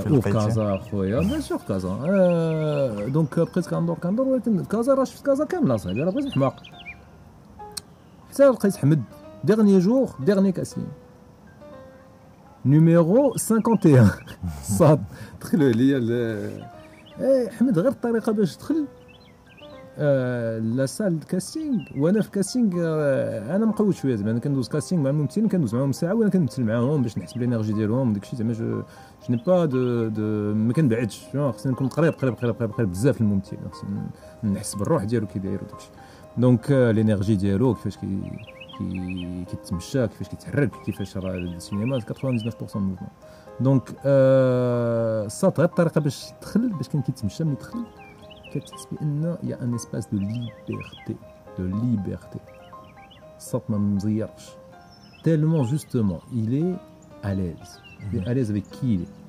وفي 0.07 0.31
كازا 0.31 0.77
خويا 0.77 1.19
ماشي 1.19 1.57
في 1.57 1.65
كازا 1.67 3.07
دونك 3.07 3.39
بقيت 3.39 3.67
كندور 3.67 3.95
كندور 3.95 4.27
ولكن 4.27 4.65
كازا 4.65 4.93
راه 4.93 5.03
شفت 5.03 5.25
كازا 5.25 5.45
كامله 5.45 5.77
صاحبي 5.77 6.03
راه 6.03 6.11
بقيت 6.11 6.31
حماق 6.31 6.63
حتى 8.31 8.49
لقيت 8.49 8.75
حمد 8.75 9.03
ديرني 9.43 9.79
جور 9.79 10.09
ديرني 10.19 10.51
كاسين 10.51 10.87
نيميرو 12.65 13.33
51 13.49 14.09
صاد 14.63 15.03
دخلوا 15.41 15.69
عليا 15.69 16.69
حمد 17.49 17.79
غير 17.79 17.91
الطريقة 17.91 18.31
باش 18.31 18.55
تدخل 18.55 18.85
لا 20.75 20.85
سال 20.85 21.19
كاستينغ 21.19 21.79
وأنا 21.97 22.21
في 22.21 22.31
كاستينغ 22.31 22.73
أنا 23.55 23.65
مقود 23.65 23.93
شوية 23.93 24.15
زعما 24.15 24.31
أنا 24.31 24.39
كندوز 24.39 24.67
كاستينغ 24.67 25.03
مع 25.03 25.09
الممثلين 25.09 25.47
كندوز 25.47 25.75
معاهم 25.75 25.91
ساعه 25.91 26.13
وأنا 26.13 26.29
كنمثل 26.29 26.63
معاهم 26.63 27.01
باش 27.01 27.17
نحس 27.17 27.33
بالانرجي 27.33 27.73
ديالهم 27.73 28.13
داكشي 28.13 28.35
زعما 28.35 28.53
جو 28.53 28.65
جو 28.65 28.83
ني 29.29 29.37
با 29.47 29.65
دو 29.65 30.07
دو 30.07 30.53
ما 30.53 30.73
كنبعدش 30.73 31.23
خصني 31.37 31.71
نكون 31.71 31.87
قريب 31.87 32.13
قريب 32.13 32.33
قريب 32.33 32.55
قريب, 32.55 32.71
قريب 32.71 32.91
بزاف 32.91 33.21
الممثل 33.21 33.57
خصني 33.71 34.01
نحس 34.43 34.75
بالروح 34.75 35.03
ديالو 35.03 35.27
كي 35.27 35.39
داير 35.39 35.59
وداكشي 35.63 35.89
دونك 36.37 36.71
لينيرجي 36.71 37.35
ديالو 37.35 37.73
كيفاش 37.73 37.97
كي 37.97 38.19
كيتمشى 39.50 40.08
كيفاش 40.08 40.28
كيتحرك 40.28 40.70
كيفاش 40.84 41.16
راه 41.16 41.34
السينما 41.34 42.00
99% 42.00 42.02
موفمون 42.60 42.96
دونك 43.60 43.96
آه 44.04 45.26
السطر 45.26 45.62
غير 45.62 45.68
الطريقه 45.70 46.00
باش 46.00 46.32
تدخل 46.40 46.72
باش 46.72 46.88
كان 46.88 47.02
كيتمشى 47.02 47.44
ملي 47.44 47.52
يدخل 47.52 47.84
كتحس 48.52 48.86
بان 48.92 49.36
يا 49.42 49.62
ان 49.62 49.74
اسباس 49.74 50.06
دو 50.06 50.18
ليبرتي 50.18 51.16
دو 51.58 51.64
ليبرتي 51.64 52.38
السط 53.36 53.62
ما 53.68 53.78
مزيرش 53.78 54.48
تيلمون 55.24 55.62
جوستومون 55.62 56.20
il 56.32 56.54
est 56.54 57.26
à 57.26 57.34
l'aise 57.34 57.80
il 58.00 58.18
est 58.18 58.28
à 58.28 58.34
l'aise 58.34 58.50
avec 58.50 58.70
qui 58.70 58.94
il 58.94 59.02
est 59.02 59.21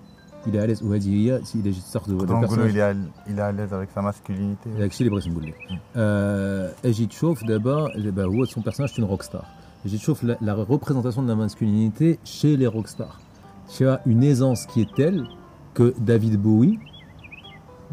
il 0.47 0.55
est 0.55 0.59
à 0.59 0.67
l'aise 0.67 0.83
وهذه 0.83 1.09
هي 1.09 1.35
الا 1.55 1.71
جيت 1.71 1.83
تاخذ 1.93 2.13
نقدروا 2.13 2.41
نقولوا 2.41 2.67
il 2.67 2.71
est 2.75 2.93
à- 2.93 3.29
il 3.31 3.39
est 3.39 3.41
à 3.41 3.51
l'aise 3.51 3.73
avec 3.73 3.89
sa 3.95 4.01
masculinité 4.01 4.69
داك 4.79 4.91
الشيء 4.91 5.07
اللي 5.07 5.19
بغيت 5.19 5.27
نقول 5.27 5.43
لك 5.47 5.55
آه، 5.95 6.71
اجي 6.85 7.05
تشوف 7.05 7.43
دابا 7.43 7.97
دابا 7.97 8.23
هو 8.25 8.45
سون 8.45 8.63
بيرسوناج 8.63 8.89
سي 8.91 9.01
روك 9.01 9.21
ستار 9.21 9.45
اجي 9.85 9.97
تشوف 9.97 10.23
لا, 10.23 10.37
la 10.41 10.73
représentation 10.73 11.21
de 11.23 11.27
la 11.29 11.35
masculinité 11.45 12.19
chez 12.23 12.57
les 12.57 12.67
rockstars 12.67 13.19
tu 13.77 13.87
as 13.87 13.97
une 14.11 14.23
aisance 14.31 14.61
qui 14.69 14.81
est 14.81 14.93
telle 15.01 15.21
que 15.77 15.93
David 16.09 16.35
Bowie 16.45 16.79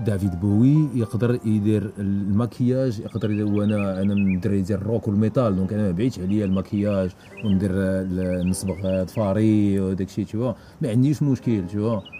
دافيد 0.06 0.40
بوي 0.40 0.88
يقدر 0.94 1.38
يدير 1.44 1.90
المكياج 1.98 3.00
يقدر 3.00 3.30
يدير 3.30 3.46
وانا 3.46 4.02
انا 4.02 4.14
من 4.14 4.34
الدراري 4.36 4.60
ديال 4.62 4.80
الروك 4.80 5.08
والميتال 5.08 5.56
دونك 5.56 5.72
انا 5.72 5.82
ما 5.82 5.90
بعيدش 5.90 6.18
عليا 6.20 6.44
المكياج 6.44 7.10
وندير 7.44 7.70
ال- 7.72 8.48
نصبغ 8.50 9.02
ضفاري 9.04 9.80
وداك 9.80 10.08
الشيء 10.08 10.26
tu 10.26 10.30
vois 10.30 10.54
ما 10.82 10.90
عنديش 10.90 11.22
مشكل 11.22 11.62
tu 11.68 11.72
vois 11.72 11.76
هو 11.76 12.19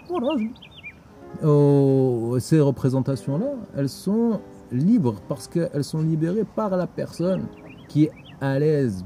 oh, 1.44 2.36
ces 2.38 2.60
représentations-là, 2.60 3.54
elles 3.76 3.88
sont 3.88 4.40
libres 4.70 5.16
parce 5.28 5.48
qu'elles 5.48 5.84
sont 5.84 6.02
libérées 6.02 6.46
par 6.56 6.76
la 6.76 6.86
personne 6.86 7.46
qui 7.88 8.04
est 8.04 8.12
à 8.40 8.58
l'aise. 8.58 9.04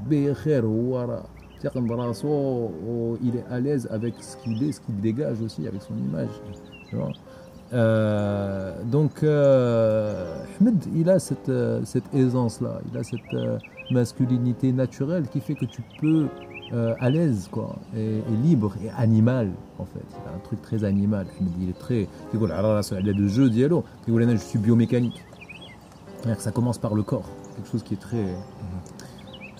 Oh, 2.23 3.17
il 3.23 3.35
est 3.35 3.45
à 3.49 3.59
l'aise 3.59 3.87
avec 3.91 4.13
ce 4.19 4.37
qu'il 4.37 4.63
est, 4.63 4.71
ce 4.71 4.81
qu'il 4.81 4.99
dégage 4.99 5.41
aussi, 5.41 5.67
avec 5.67 5.81
son 5.81 5.95
image. 5.97 6.29
Euh, 7.73 8.81
donc, 8.83 9.23
euh, 9.23 10.43
Ahmed, 10.59 10.85
il 10.95 11.09
a 11.09 11.17
euh, 11.49 11.81
cette 11.83 12.13
aisance-là, 12.13 12.79
il 12.91 12.97
a 12.97 13.03
cette 13.03 13.35
masculinité 13.91 14.71
naturelle 14.71 15.27
qui 15.31 15.41
fait 15.41 15.55
que 15.55 15.65
tu 15.65 15.81
peux 15.99 16.27
euh, 16.72 16.94
à 17.00 17.10
l'aise 17.10 17.48
quoi 17.50 17.76
et, 17.96 18.18
et 18.18 18.36
libre 18.42 18.72
et 18.84 18.90
animal 18.90 19.50
en 19.78 19.84
fait 19.84 20.06
il 20.10 20.28
a 20.30 20.34
un 20.34 20.42
truc 20.48 20.60
très 20.62 20.84
animal 20.84 21.26
Ahmed, 21.38 21.52
il 21.60 21.68
est 21.68 21.78
très 21.78 22.08
يقول 22.34 22.52
على 22.52 22.76
راسو 22.76 22.96
على 22.96 23.12
le 23.12 23.28
jeu 23.28 23.50
ديالو 23.50 23.84
يقول 24.08 24.22
انا 24.22 24.36
je 24.36 24.40
suis 24.40 24.58
biomécanique 24.58 25.20
C'est-à-dire 26.16 26.36
que 26.36 26.42
ça 26.42 26.52
commence 26.52 26.78
par 26.78 26.94
le 26.94 27.02
corps 27.02 27.28
quelque 27.54 27.70
chose 27.72 27.82
qui 27.82 27.94
est 27.94 28.04
très 28.08 28.26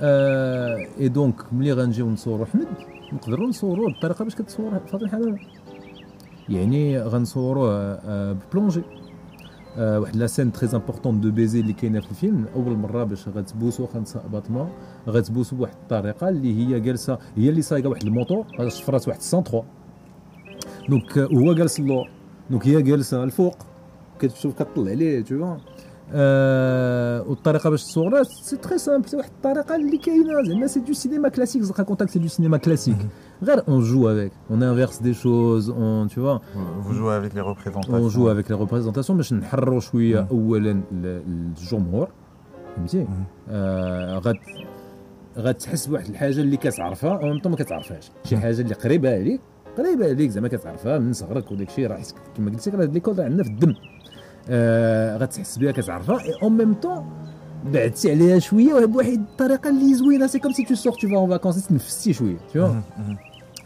euh, 0.02 0.76
et 0.98 1.10
donc 1.10 1.52
ملي 1.52 1.72
غنجيو 1.72 2.10
نصوروا 2.10 2.44
احمد 2.44 2.66
نقدروا 3.12 3.48
نصوروا 3.48 3.88
بالطريقه 3.88 4.24
باش 4.24 4.34
كتصور 4.34 4.78
فاطمه 4.78 5.08
حلال 5.08 5.38
يعني 6.48 7.02
غنصوروه 7.02 7.70
آه، 7.70 8.32
ببلونجي 8.32 8.80
آه، 8.80 9.05
واحد 9.77 10.15
لا 10.15 10.27
سين 10.27 10.51
تري 10.51 10.69
امبورطون 10.73 11.21
دو 11.21 11.31
بيزي 11.31 11.59
اللي 11.59 11.73
كاينة 11.73 11.99
في 11.99 12.11
الفيلم. 12.11 12.45
أول 12.55 12.77
مرة 12.77 13.03
باش 13.03 13.27
غتبوسوا 13.27 13.87
خمسه 13.87 14.21
باطمه 14.31 14.67
غتبوسوا 15.09 15.57
بواحد 15.57 15.73
الطريقة 15.83 16.29
اللي 16.29 16.57
هي 16.57 16.79
جالسة 16.79 17.17
هي 17.35 17.49
اللي 17.49 17.61
صايقه 17.61 17.89
واحد 17.89 18.03
الموتور 18.03 18.45
هذا 18.59 18.69
شفرات 18.69 19.07
واحد 19.07 19.19
103 19.33 19.63
دونك 20.89 21.17
آه، 21.17 21.27
وهو 21.31 21.53
جالس 21.53 21.79
اللور. 21.79 22.09
دونك 22.49 22.67
هي 22.67 22.81
جالسة 22.81 23.23
الفوق. 23.23 23.57
كتشوف 24.19 24.53
كطلع 24.59 24.91
عليه 24.91 25.21
تو 25.21 25.37
فوا 25.37 25.55
آه 26.11 27.21
والطريقة 27.21 27.69
باش 27.69 27.83
تصورها 27.83 28.23
سي 28.23 28.57
تري 28.57 28.77
سامبل 28.77 29.07
واحد 29.13 29.29
الطريقة 29.29 29.75
اللي 29.75 29.97
كاينة. 29.97 30.43
زعما 30.47 30.67
سي 30.67 30.79
دو 30.79 30.93
سينما 30.93 31.29
كلاسيك 31.29 31.61
زعما 31.61 31.83
كونتاكت 31.83 32.11
سي 32.11 32.19
دو 32.19 32.27
سينما 32.27 32.57
كلاسيك 32.57 32.97
غير 33.42 33.62
اون 33.68 33.80
جو 33.82 34.08
افيك 34.10 34.32
اون 34.50 34.62
انفيرس 34.62 34.98
دي 35.02 35.14
شوز 35.14 35.70
اون 35.70 36.08
تو 36.08 36.14
فوا 36.14 36.38
Vous 36.84 36.92
jouez 36.94 37.14
avec 37.20 37.34
les 37.34 37.40
représentations. 37.52 37.90
اون 37.94 38.08
جو 38.08 38.32
افيك 38.32 38.50
لي 38.50 38.56
ريبريزونطاسيون 38.56 39.16
باش 39.16 39.32
نحرروا 39.32 39.80
شويه 39.80 40.20
مم. 40.20 40.26
اولا 40.30 40.70
ال- 40.70 41.22
الجمهور 41.26 42.08
فهمتي 42.76 42.98
مم. 42.98 43.06
آه 43.48 44.18
غت 44.18 44.36
غتحس 45.38 45.86
بواحد 45.86 46.08
الحاجه 46.08 46.40
اللي 46.40 46.56
كتعرفها 46.56 47.10
او 47.10 47.26
ميم 47.28 47.38
طون 47.40 47.52
ما 47.52 47.58
كتعرفهاش 47.58 48.10
شي 48.24 48.36
حاجه 48.36 48.60
اللي 48.60 48.74
قريبه 48.74 49.14
عليك 49.14 49.40
قريبه 49.78 50.04
عليك 50.08 50.30
زعما 50.30 50.48
كتعرفها 50.48 50.98
من 50.98 51.12
صغرك 51.12 51.52
وداك 51.52 51.68
الشيء 51.68 51.86
راه 51.86 51.96
حس- 51.96 52.14
كما 52.36 52.50
قلت 52.50 52.68
لك 52.68 52.74
راه 52.74 52.84
ليكول 52.84 53.18
راه 53.18 53.24
عندنا 53.24 53.42
في 53.42 53.50
الدم 53.50 53.74
آه 54.48 55.16
غتحس 55.16 55.58
بها 55.58 55.72
كتعرفها 55.72 56.20
اي 56.20 56.32
اون 56.42 56.56
ميم 56.56 56.74
طون 56.74 57.04
بعدتي 57.72 58.10
عليها 58.10 58.38
شويه 58.38 58.84
بواحد 58.86 59.12
الطريقه 59.30 59.70
اللي 59.70 59.94
زوينه 59.94 60.26
سي 60.26 60.38
كوم 60.38 60.52
سي 60.52 60.64
تو 60.64 60.74
سور 60.74 60.92
تو 60.92 61.08
فا 61.08 61.16
اون 61.16 61.28
فاكونس 61.30 61.66
تنفسي 61.66 62.12
شويه 62.12 62.36
تو 62.54 62.66
Mhm, 62.68 62.70
mhm. 62.70 62.70
كتحرر 62.70 63.25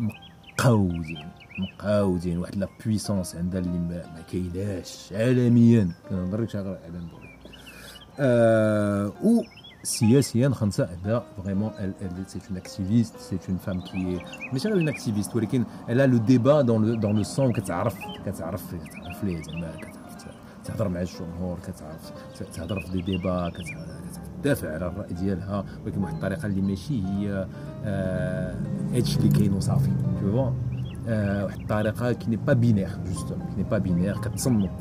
مقاودين 0.00 1.28
مقاودين 1.58 2.38
واحد 2.38 2.56
لا 2.56 2.68
بويسونس 2.84 3.36
عندها 3.36 3.60
اللي 3.60 3.78
ما, 3.78 4.22
كايناش 4.32 5.12
عالميا. 5.12 5.90
كنهضر 6.10 6.44
غير 6.44 6.56
على 6.66 6.78
ندوري 6.88 7.26
Euh, 8.18 9.10
ou 9.24 9.44
سياسيا 9.82 10.48
خمسة 10.48 10.88
عندها 10.96 11.24
فريمون 11.44 11.70
سي 12.26 12.38
اون 12.50 12.56
اكتيفيست 12.56 13.16
سي 13.18 13.38
اون 13.48 13.56
فام 13.58 13.80
كي 13.80 14.18
ماشي 14.52 14.68
غير 14.68 14.76
اون 14.78 14.88
اكتيفيست 14.88 15.36
ولكن 15.36 15.64
a 15.88 15.90
le 15.90 16.18
débat 16.30 16.62
dans 16.62 16.78
le 16.78 16.96
dans 17.04 17.12
le 17.20 17.36
sang 17.36 17.52
كتعرف 17.56 17.96
كتعرف 18.26 18.74
كتعرف 18.74 19.24
ليه 19.24 19.42
زعما 19.42 19.70
كتعرف 19.76 20.26
تهضر 20.64 20.88
مع 20.88 21.00
الجمهور 21.00 21.58
كتعرف 21.58 22.12
تهضر 22.54 22.80
في 22.80 22.90
دي 22.90 23.02
ديبا 23.02 23.50
كتعرف 23.50 23.95
تدافع 24.45 24.73
على 24.73 24.87
الراي 24.87 25.13
ديالها 25.13 25.65
ولكن 25.85 25.99
بواحد 26.01 26.13
الطريقه 26.13 26.45
اللي 26.45 26.61
ماشي 26.61 27.03
هي 27.05 27.47
آه، 27.85 28.55
هادشي 28.93 29.19
اللي 29.19 29.29
كاين 29.29 29.53
وصافي 29.53 29.87
تو 30.21 30.31
فوا 30.31 30.49
آه، 31.07 31.45
واحد 31.45 31.59
الطريقه 31.59 32.11
كي 32.11 32.29
ني 32.29 32.35
با 32.35 32.53
بينير 32.53 32.89
جوستومون 33.07 33.45
كي 33.47 33.55
ني 33.57 33.63
با 33.63 33.77
بينير 33.77 34.17
كتصنت 34.17 34.71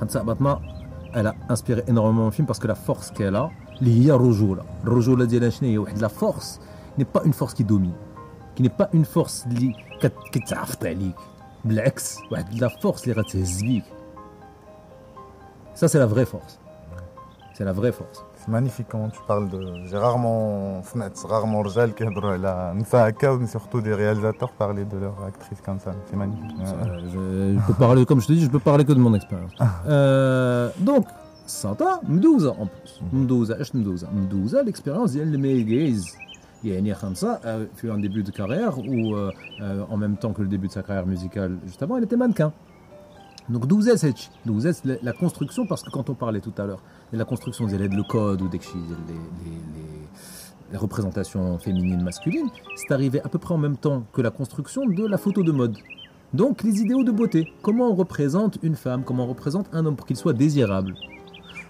خمسة 0.00 0.22
باطمة 0.22 0.58
elle 1.14 1.26
a 1.26 1.34
inspiré 1.54 1.82
énormément 1.92 2.26
le 2.30 2.34
film 2.36 2.46
parce 2.50 2.58
que 2.58 2.66
la 2.68 2.74
force 2.88 3.10
qu'elle 3.10 3.36
a 3.36 3.50
اللي 3.82 4.04
هي 4.06 4.12
الرجوله 4.14 4.62
الرجوله 4.84 5.24
ديالها 5.24 5.50
شنو 5.50 5.68
هي 5.68 5.78
واحد 5.78 5.98
لا 5.98 6.08
فورس 6.08 6.60
ني 6.98 7.06
با 7.14 7.20
اون 7.22 7.30
فورس 7.30 7.54
كي 7.54 7.62
دومين 7.62 7.92
كي 8.56 8.62
ني 8.62 8.70
با 8.78 8.88
اون 8.94 9.02
فورس 9.02 9.46
اللي 9.46 9.74
كت- 10.00 10.12
كتعفط 10.32 10.84
عليك 10.86 11.14
بالعكس 11.64 12.16
واحد 12.32 12.54
لا 12.54 12.68
فورس 12.68 13.08
اللي 13.08 13.20
غتهز 13.22 13.62
بيك 13.62 13.84
ça 15.74 15.88
c'est 15.88 15.98
la 15.98 16.06
vraie 16.14 16.26
force 16.34 16.54
c'est 17.54 17.64
la 17.64 17.72
vraie 17.80 17.92
force 18.00 18.20
C'est 18.46 18.48
magnifique 18.48 18.86
comment 18.90 19.08
tu 19.08 19.20
parles 19.28 19.48
de. 19.48 19.60
J'ai 19.88 19.98
rarement 19.98 20.82
سمعت 20.82 21.18
rarement 21.18 21.62
رجال 21.62 21.94
كيهضروا 21.94 22.30
على 22.30 22.72
نساء 22.76 23.08
هكا 23.08 23.46
surtout 23.46 23.80
des 23.80 23.94
réalisateurs 23.94 24.52
parler 24.58 24.84
de 24.84 24.98
leur 24.98 25.16
actrice 25.24 25.60
comme 25.60 25.78
ça. 25.78 25.92
C'est 26.10 26.16
magnifique. 26.16 26.56
Euh, 26.60 26.98
je, 27.12 27.58
je 27.58 27.66
peux 27.66 27.74
parler, 27.74 28.04
comme 28.04 28.20
je 28.20 28.26
te 28.26 28.32
dis, 28.32 28.42
je 28.42 28.50
peux 28.50 28.58
parler 28.58 28.84
que 28.84 28.92
de 28.92 28.98
mon 28.98 29.14
expérience. 29.14 29.52
Euh, 29.86 30.70
donc, 30.78 31.06
Sata, 31.46 32.00
Mdouza 32.08 32.50
en 32.62 32.66
plus. 32.66 33.00
Mdouza, 33.12 33.60
اش 33.60 33.74
Mdouza 33.74 34.06
Mdouza, 34.06 34.62
l'expérience 34.62 35.12
ديال 35.12 35.34
الميل 35.34 35.66
جايز 35.66 36.16
يعني 36.64 36.94
خمسة 36.94 37.38
euh, 37.44 37.66
fait 37.76 37.90
un 37.90 37.98
début 37.98 38.22
de 38.22 38.30
carrière 38.30 38.78
où 38.78 39.14
euh, 39.14 39.30
euh, 39.60 39.84
en 39.90 39.96
même 39.96 40.16
temps 40.16 40.32
que 40.32 40.42
le 40.42 40.48
début 40.48 40.68
de 40.68 40.72
sa 40.72 40.82
carrière 40.82 41.06
musicale 41.06 41.58
juste 41.66 41.82
avant 41.82 41.96
elle 41.96 42.04
était 42.04 42.16
mannequin 42.16 42.52
donc 43.49 43.65
d'où 43.65 43.81
c'est 43.81 44.13
la 44.85 45.13
construction, 45.13 45.65
parce 45.65 45.81
que 45.81 45.89
quand 45.89 46.09
on 46.09 46.15
parlait 46.15 46.41
tout 46.41 46.53
à 46.57 46.65
l'heure 46.65 46.81
de 47.13 47.17
la 47.17 47.25
construction 47.25 47.65
des 47.65 47.77
le 47.77 48.03
code 48.03 48.41
ou 48.41 48.47
des 48.49 48.59
les, 50.71 50.77
représentations 50.77 51.57
féminines, 51.59 52.03
masculines, 52.03 52.49
c'est 52.75 52.93
arrivé 52.93 53.21
à 53.21 53.29
peu 53.29 53.39
près 53.39 53.53
en 53.53 53.57
même 53.57 53.77
temps 53.77 54.03
que 54.11 54.21
la 54.21 54.31
construction 54.31 54.85
de 54.85 55.07
la 55.07 55.17
photo 55.17 55.41
de 55.41 55.53
mode. 55.53 55.77
Donc 56.33 56.63
les 56.63 56.81
idéaux 56.81 57.05
de 57.05 57.11
beauté, 57.11 57.53
comment 57.61 57.89
on 57.89 57.95
représente 57.95 58.57
une 58.63 58.75
femme, 58.75 59.03
comment 59.05 59.23
on 59.23 59.27
représente 59.27 59.73
un 59.73 59.85
homme 59.85 59.95
pour 59.95 60.05
qu'il 60.05 60.17
soit 60.17 60.33
désirable? 60.33 60.95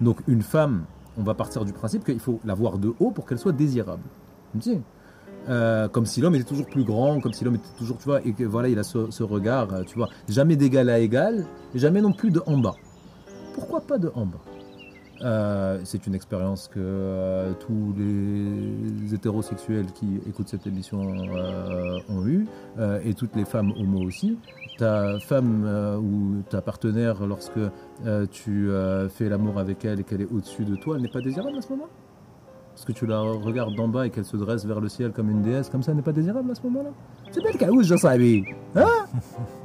Donc 0.02 0.22
une 0.28 0.42
femme, 0.42 0.86
on 1.16 1.22
va 1.22 1.36
partir 1.36 1.64
du 1.64 1.74
principe 1.74 2.04
qu'il 2.04 2.20
faut 2.20 2.40
la 2.44 2.56
voir 2.56 2.80
de 2.80 2.94
haut 3.00 3.12
pour 3.12 3.28
qu'elle 3.28 3.38
soit 3.38 3.52
désirable. 3.52 4.02
Euh, 5.50 5.88
comme 5.88 6.06
si 6.06 6.22
l'homme 6.22 6.36
était 6.36 6.44
toujours 6.44 6.66
plus 6.66 6.84
grand, 6.84 7.20
comme 7.20 7.34
si 7.34 7.46
l'homme 7.46 7.56
était 7.56 7.78
toujours, 7.78 7.98
tu 7.98 8.06
vois, 8.06 8.22
et 8.26 8.34
que 8.34 8.44
voilà, 8.44 8.68
il 8.68 8.80
a 8.80 8.84
ce, 8.84 9.24
regard, 9.24 9.74
euh, 9.74 9.84
tu 9.84 9.96
vois, 9.96 10.10
jamais 10.28 10.56
d'égal 10.56 10.90
à 10.90 11.00
égal, 11.00 11.46
et 11.74 11.80
jamais 11.80 12.02
non 12.02 12.12
plus 12.12 12.32
de 12.32 12.42
en 12.46 12.58
bas. 12.58 12.76
Pourquoi 13.54 13.82
pas 13.82 13.98
de 13.98 14.12
en 14.14 14.26
bas? 14.26 14.42
Euh, 15.22 15.80
c'est 15.84 16.06
une 16.06 16.14
expérience 16.14 16.68
que 16.68 17.52
tous 17.66 17.96
les 17.98 19.16
hétérosexuels 19.16 19.88
qui 19.94 20.20
écoutent 20.30 20.50
cette 20.50 20.68
émission 20.68 21.00
ont 22.10 22.28
eu, 22.28 22.46
et 23.04 23.14
toutes 23.16 23.36
les 23.36 23.46
femmes 23.46 23.72
homo 23.80 24.04
aussi. 24.06 24.38
Ta 24.78 25.20
femme 25.20 25.66
ou 26.00 26.44
ta 26.50 26.62
partenaire, 26.62 27.26
lorsque 27.26 27.60
tu 28.30 28.70
fais 29.10 29.30
l'amour 29.30 29.58
avec 29.58 29.86
elle 29.86 30.02
et 30.02 30.04
qu'elle 30.04 30.22
est 30.22 30.32
au-dessus 30.32 30.66
de 30.66 30.76
toi, 30.76 30.98
elle 30.98 31.02
n'est 31.02 31.08
pas 31.08 31.22
désirable 31.22 31.58
à 31.58 31.62
ce 31.62 31.70
moment? 31.70 31.88
Est-ce 32.78 32.86
que 32.86 32.92
tu 32.92 33.08
la 33.08 33.20
regardes 33.20 33.74
d'en 33.74 33.88
bas 33.88 34.06
et 34.06 34.12
qu'elle 34.12 34.24
se 34.24 34.38
dresse 34.38 34.64
vers 34.64 34.80
le 34.80 34.88
ciel 34.88 35.12
comme 35.12 35.32
une 35.32 35.42
déesse 35.42 35.68
Comme 35.68 35.82
ça, 35.82 35.96
n'est 35.96 36.04
pas 36.04 36.12
désirable 36.12 36.52
à 36.52 36.54
ce 36.54 36.62
moment-là. 36.62 36.92
C'est 37.32 37.42
pas 37.42 37.50
le 37.52 37.58
cas, 37.58 37.72
oui, 37.72 38.46
Hein 38.76 38.86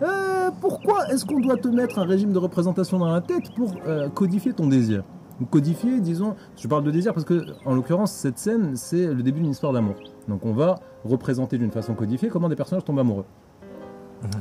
euh, 0.03 0.51
Pourquoi 0.63 1.07
est-ce 1.09 1.27
qu'on 1.27 1.41
doit 1.41 1.59
te 1.59 1.69
mettre 1.69 1.99
un 1.99 2.07
régime 2.07 2.33
de 2.33 2.39
représentation 2.39 2.99
dans 2.99 3.13
la 3.13 3.21
tête 3.21 3.55
pour 3.55 3.75
euh, 3.87 4.09
codifier 4.09 4.55
ton 4.55 4.67
désir? 4.67 5.05
Ou 5.43 5.45
codifier, 5.45 6.01
disons, 6.01 6.37
je 6.57 6.67
parle 6.67 6.85
de 6.85 6.91
désir 6.91 7.13
parce 7.13 7.27
que, 7.27 7.45
en 7.67 7.75
l'occurrence, 7.75 8.13
cette 8.13 8.39
scène, 8.39 8.77
c'est 8.77 9.13
le 9.13 9.23
début 9.23 9.43
d'une 9.43 9.51
histoire 9.51 9.75
d'amour. 9.75 9.97
Donc 10.27 10.47
on 10.47 10.55
va 10.55 10.77
représenter 11.05 11.59
d'une 11.59 11.71
façon 11.71 11.93
codifiée 11.93 12.31
comment 12.31 12.49
des 12.49 12.57
personnages 12.57 12.85
tombent 12.87 13.01
amoureux. 13.01 13.27
Mhm. 14.23 14.41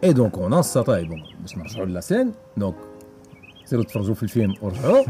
Et 0.00 0.14
donc 0.14 0.38
on 0.38 0.50
a 0.52 0.62
ça, 0.62 0.80
et 0.98 1.04
bon, 1.04 1.18
je 1.44 1.58
marche 1.58 1.76
de 1.76 1.92
la 1.92 2.00
scène, 2.00 2.32
donc 2.56 2.74
سيروا 3.67 3.83
تفرجوا 3.83 4.15
في 4.15 4.23
الفيلم 4.23 4.53
ورجعوا 4.61 5.03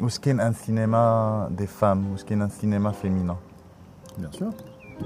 واش 0.00 0.18
كاين 0.18 0.40
ان 0.40 0.52
سينما 0.52 1.48
دي 1.58 1.66
فام 1.66 2.12
واش 2.12 2.24
كاين 2.24 2.42
ان 2.42 2.48
سينما 2.48 2.92
féminin 2.92 3.36
Bien 4.20 4.32
sûr. 4.38 4.50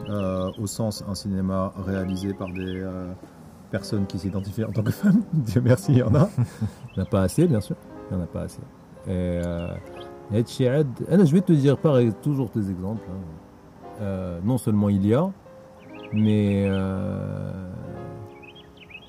Euh, 0.09 0.63
au 0.63 0.67
sens 0.79 0.95
un 1.13 1.15
cinéma 1.15 1.61
réalisé 1.89 2.31
par 2.41 2.49
des 2.59 2.75
euh, 2.83 3.13
personnes 3.71 4.07
qui 4.11 4.19
s'identifient 4.23 4.65
en 4.65 4.73
tant 4.77 4.83
que 4.89 4.91
femmes. 5.03 5.23
Dieu 5.49 5.61
merci, 5.71 5.93
il 5.93 5.99
y 5.99 6.03
en 6.03 6.15
a. 6.15 6.27
Il 6.39 6.95
n'y 6.97 7.01
en 7.03 7.03
a 7.03 7.11
pas 7.15 7.23
assez, 7.29 7.45
bien 7.47 7.61
sûr. 7.69 7.77
Il 8.11 8.17
n'y 8.17 8.23
en 8.23 8.25
a 8.25 8.31
pas 8.37 8.43
assez. 8.49 8.65
Et 9.07 9.41
euh, 9.47 9.77
هادشي 10.33 10.69
عاد- 10.69 11.03
أنا, 11.11 11.25
je 11.25 11.33
vais 11.37 11.43
te 11.43 11.53
dire 11.53 11.77
pareil, 11.77 12.13
toujours 12.23 12.49
des 12.57 12.71
exemples. 12.71 13.07
hein. 13.13 13.23
Euh, 14.01 14.41
non 14.45 14.59
seulement 14.59 14.89
il 14.89 15.07
y 15.07 15.15
a, 15.15 15.25
mais 16.15 16.67
euh, 16.69 17.73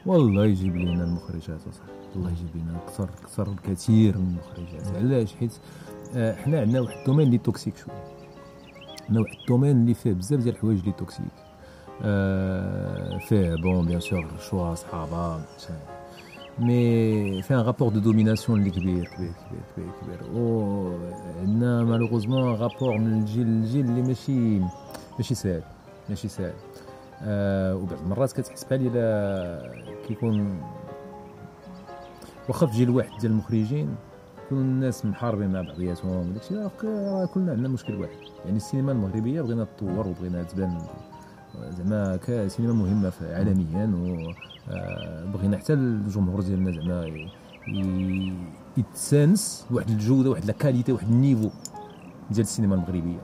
والله 0.06 0.45
يجيب 0.45 0.76
لنا 0.76 1.04
المخرجات 1.04 1.60
وصاحبي 1.67 1.96
الله 2.16 2.31
يجيب 2.31 2.49
لنا 2.55 2.79
أكثر 2.87 3.05
أكثر 3.23 3.49
بكثير 3.51 4.18
من 4.18 4.37
المخرجات. 4.59 4.97
علاش؟ 4.97 5.35
حيت 5.35 5.53
آه، 6.16 6.35
حنا 6.35 6.61
عندنا 6.61 6.81
واحد 6.81 6.97
الدومين 6.99 7.27
اللي 7.27 7.38
توكسيك 7.38 7.77
شوية 7.77 8.05
عندنا 9.09 9.21
واحد 9.21 9.37
الدومين 9.40 9.77
اللي 9.77 9.94
فيه 9.94 10.12
بزاف 10.12 10.40
ديال 10.40 10.55
الحوايج 10.55 10.79
اللي 10.79 10.92
توكسيك. 10.92 11.25
آه، 12.03 13.18
فيه 13.18 13.55
بون 13.62 13.87
بيان 13.87 14.01
سور 14.01 14.27
شوا 14.51 14.75
صحابة 14.75 15.40
مي 16.59 17.42
فيه 17.42 17.55
ان 17.61 17.61
رابور 17.61 17.88
دو 17.88 18.01
دوميناسيون 18.01 18.59
اللي 18.61 18.71
كبير 18.71 19.05
كبير 19.05 19.33
كبير 19.51 19.61
كبير 19.77 19.90
كبير. 20.03 20.40
و 20.40 20.92
عندنا 21.40 21.85
مالوغوزمون 21.85 22.55
رابور 22.55 22.99
من 22.99 23.18
الجيل 23.18 23.47
للجيل 23.47 23.87
اللي 23.87 24.03
ماشي 24.03 24.59
ماشي 25.18 25.35
ساهل 25.35 25.62
ماشي 26.09 26.29
ساهل 26.29 26.55
آه 27.23 27.77
وبعض 27.77 27.99
المرات 28.03 28.33
كتحس 28.33 28.64
بحال 28.64 28.87
إلا 28.87 29.73
كيكون 30.09 30.61
واخا 32.48 32.66
في 32.66 32.76
جيل 32.76 32.90
واحد 32.90 33.11
ديال 33.20 33.32
المخرجين 33.32 33.88
يكونوا 34.46 34.62
الناس 34.62 35.06
محاربين 35.06 35.52
مع 35.52 35.61
بعضياتهم 35.62 36.30
وداكشي 36.30 36.54
راه 36.54 37.26
كلنا 37.34 37.52
عندنا 37.52 37.68
مشكل 37.68 37.94
واحد. 37.94 38.16
يعني 38.44 38.56
السينما 38.56 38.92
المغربية 38.92 39.42
بغينا 39.42 39.64
تطور 39.64 40.08
وبغينا 40.08 40.42
تبان 40.42 40.78
زعما 41.70 42.16
كسينما 42.16 42.72
مهمة 42.72 43.12
عالميا 43.22 43.92
وبغينا 45.28 45.58
حتى 45.58 45.72
الجمهور 45.72 46.40
ديالنا 46.40 46.72
زعما 46.72 47.28
يتسانس 48.76 49.66
واحد 49.70 49.90
الجودة 49.90 50.30
واحد 50.30 50.44
لا 50.44 50.52
كاليتي 50.52 50.92
واحد 50.92 51.08
النيفو 51.08 51.48
ديال 52.30 52.40
السينما 52.40 52.74
المغربية. 52.74 53.18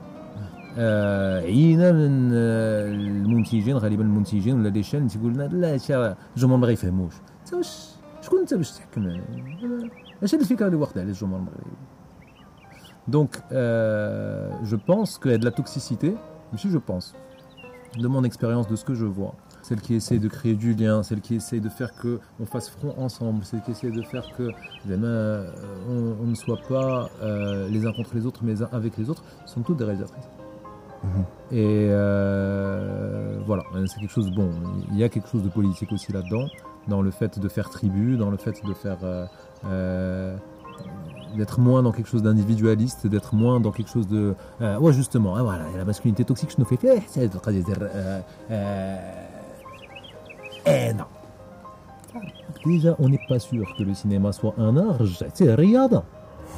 آه 0.77 1.41
عينا 1.41 1.91
من 1.91 2.31
آه 2.33 2.87
المنتجين 2.87 3.77
غالبا 3.77 4.03
المنتجين 4.03 4.59
ولا 4.59 4.69
لي 4.69 4.83
شان 4.83 5.07
تيقول 5.07 5.33
لنا 5.33 5.43
لا 5.43 6.15
الجمهور 6.35 6.57
ما 6.57 6.67
غيفهموش. 6.67 7.13
انت 7.45 7.53
واش 7.53 7.94
شكون 8.24 8.40
انت 8.40 8.54
باش 8.54 8.72
تحكم 8.72 9.08
يعني؟ 9.08 9.90
اش 10.22 10.34
هاد 10.34 10.40
الفكره 10.40 10.66
اللي 10.66 10.76
واخده 10.76 11.00
على 11.00 11.10
الجمهور 11.10 11.38
المغربي 11.38 11.76
دونك 13.08 13.44
جو 14.64 14.78
بونس 14.88 15.18
que 15.18 15.28
de 15.28 15.44
la 15.44 15.50
toxicité 15.50 16.14
si 16.56 16.70
je 16.70 16.78
pense 16.78 17.14
de 17.98 18.08
mon 18.08 18.24
expérience 18.24 18.66
de 18.68 18.76
ce 18.76 18.84
que 18.84 18.94
je 18.94 19.06
vois 19.06 19.34
celle 19.62 19.80
qui 19.80 19.94
essaie 19.94 20.18
de 20.18 20.26
créer 20.26 20.54
du 20.54 20.74
lien, 20.74 21.02
celle 21.02 21.20
qui 21.20 21.36
essaie 21.36 21.60
de 21.60 21.68
faire 21.68 21.94
que 21.94 22.18
on 22.40 22.46
fasse 22.46 22.68
front 22.70 22.94
ensemble, 22.98 23.44
celle 23.44 23.60
qui 23.62 23.70
essaie 23.70 23.90
de 23.90 24.02
faire 24.02 24.26
que 24.36 24.50
vraiment, 24.84 25.06
euh, 25.06 25.50
on, 25.88 26.24
on 26.24 26.26
ne 26.26 26.34
soit 26.34 26.60
pas 26.68 27.08
euh, 27.22 27.68
les 27.68 27.86
uns 27.86 27.92
contre 27.92 28.14
les 28.14 28.26
autres, 28.26 28.40
mais 28.42 28.52
les 28.52 28.62
uns 28.62 28.68
avec 28.72 28.96
les 28.96 29.08
autres, 29.10 29.22
sont 29.46 29.60
toutes 29.60 29.76
des 29.76 29.84
réalisatrices. 29.84 30.28
Et 31.52 31.88
euh, 31.90 33.38
voilà, 33.46 33.62
c'est 33.86 34.00
quelque 34.00 34.12
chose 34.12 34.30
bon. 34.32 34.50
Il 34.90 34.98
y 34.98 35.04
a 35.04 35.08
quelque 35.08 35.28
chose 35.28 35.42
de 35.42 35.48
politique 35.48 35.92
aussi 35.92 36.12
là-dedans, 36.12 36.46
dans 36.88 37.02
le 37.02 37.10
fait 37.10 37.38
de 37.38 37.48
faire 37.48 37.68
tribu, 37.70 38.16
dans 38.16 38.30
le 38.30 38.36
fait 38.36 38.56
de 38.70 38.74
faire 38.74 38.98
euh, 39.02 39.26
euh, 39.66 40.36
d'être 41.36 41.60
moins 41.60 41.82
dans 41.82 41.92
quelque 41.92 42.08
chose 42.08 42.22
d'individualiste, 42.22 43.06
d'être 43.06 43.34
moins 43.34 43.60
dans 43.60 43.72
quelque 43.76 43.90
chose 43.90 44.08
de 44.08 44.34
euh, 44.62 44.78
ouais 44.78 44.92
justement, 44.92 45.36
hein, 45.36 45.42
voilà, 45.42 45.64
la 45.76 45.84
masculinité 45.84 46.24
toxique, 46.24 46.52
je 46.56 46.60
ne 46.60 46.66
fais 46.70 46.76
fait, 46.76 47.02
c'est 47.06 47.20
euh, 47.20 48.20
euh, 48.50 48.96
eh 50.66 50.92
non. 50.92 51.08
Déjà, 52.66 52.96
on 52.98 53.08
n'est 53.08 53.24
pas 53.28 53.38
sûr 53.38 53.64
que 53.76 53.82
le 53.82 53.94
cinéma 53.94 54.32
soit 54.32 54.54
un 54.58 54.76
art, 54.76 54.98
c'est 55.34 55.54
رياضة. 55.54 56.02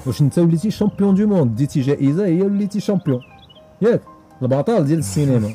واش 0.07 0.21
انت 0.21 0.39
وليتي 0.39 0.71
شامبيون 0.71 1.15
دو 1.15 1.27
موند 1.27 1.55
ديتي 1.55 1.81
جائزة 1.81 2.27
هي 2.27 2.43
وليتي 2.43 2.81
شامبيون. 2.81 3.21
ياك 3.83 4.01
البطل 4.43 4.85
ديال 4.85 4.99
السينما. 4.99 5.55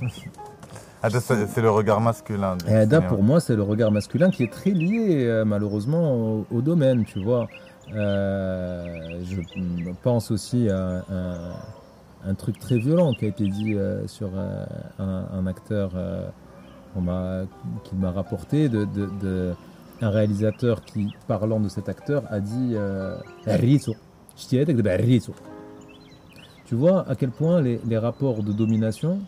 ah, 1.05 1.11
c'est 1.11 1.61
le 1.61 1.71
regard 1.71 2.01
masculin. 2.01 2.57
Eh 2.69 2.87
ben, 2.87 3.01
pour 3.01 3.25
moi, 3.25 3.41
c'est 3.41 3.57
le 3.57 3.63
regard 3.63 3.91
masculin 3.91 4.31
qui 4.31 4.45
est 4.45 4.53
très 4.53 4.71
lié, 4.71 5.27
euh, 5.27 5.45
malheureusement, 5.45 6.45
au, 6.49 6.63
domaine, 6.63 7.05
tu 7.05 7.21
vois. 7.21 7.49
Euh, 7.93 9.21
je 9.25 9.91
pense 10.03 10.31
aussi 10.31 10.69
à, 10.71 11.03
un 12.25 12.35
truc 12.35 12.61
très 12.61 12.79
violent 12.79 13.15
qui 13.15 13.25
a 13.25 13.29
été 13.29 13.49
dit 13.49 13.75
euh, 13.75 14.07
sur 14.07 14.31
un, 15.01 15.47
acteur 15.49 15.91
qu'il 16.95 17.99
m'a 17.99 18.11
rapporté, 18.13 18.69
de, 18.69 19.55
un 20.01 20.11
réalisateur 20.11 20.85
qui, 20.85 21.13
parlant 21.27 21.59
de 21.59 21.69
cet 21.69 21.89
acteur, 21.89 22.23
a 22.31 22.39
dit 22.39 22.77
ben, 23.45 23.61
Tu 26.65 26.75
vois 26.77 27.09
à 27.09 27.17
quel 27.17 27.31
point 27.31 27.61
les 27.61 27.99
rapports 27.99 28.45
de 28.45 28.53
domination 28.53 29.19